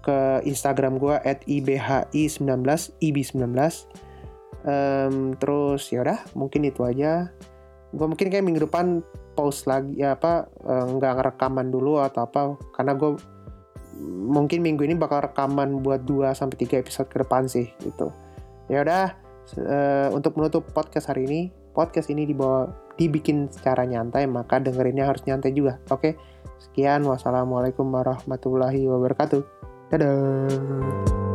ke 0.00 0.40
Instagram 0.48 0.96
gua 0.96 1.20
@ibhi19 1.44 2.64
ib19 3.04 3.54
Em, 4.66 5.38
terus 5.38 5.94
ya 5.94 6.02
udah 6.02 6.26
mungkin 6.34 6.66
itu 6.66 6.82
aja 6.82 7.30
gue 7.94 8.02
mungkin 8.02 8.34
kayak 8.34 8.42
minggu 8.42 8.66
depan 8.66 8.98
post 9.38 9.70
lagi 9.70 10.02
ya 10.02 10.18
apa 10.18 10.50
eh, 10.66 10.86
nggak 10.90 11.22
ngerekaman 11.22 11.70
dulu 11.70 12.02
atau 12.02 12.26
apa 12.26 12.58
karena 12.74 12.98
gue 12.98 13.14
mungkin 14.26 14.66
minggu 14.66 14.82
ini 14.82 14.98
bakal 14.98 15.22
rekaman 15.22 15.86
buat 15.86 16.02
2 16.02 16.34
sampai 16.34 16.58
3 16.58 16.82
episode 16.82 17.06
ke 17.06 17.22
depan 17.22 17.46
sih 17.46 17.70
gitu. 17.78 18.10
Ya 18.66 18.82
udah 18.82 19.14
eh, 19.54 20.08
untuk 20.10 20.34
menutup 20.34 20.66
podcast 20.74 21.14
hari 21.14 21.30
ini, 21.30 21.40
podcast 21.70 22.10
ini 22.10 22.26
dibawa 22.26 22.66
dibikin 22.96 23.48
secara 23.52 23.84
nyantai 23.84 24.24
maka 24.28 24.60
dengerinnya 24.60 25.08
harus 25.08 25.22
nyantai 25.28 25.52
juga. 25.52 25.78
Oke. 25.92 26.16
Sekian 26.56 27.04
wassalamualaikum 27.04 27.84
warahmatullahi 27.92 28.88
wabarakatuh. 28.88 29.44
Dadah. 29.92 31.25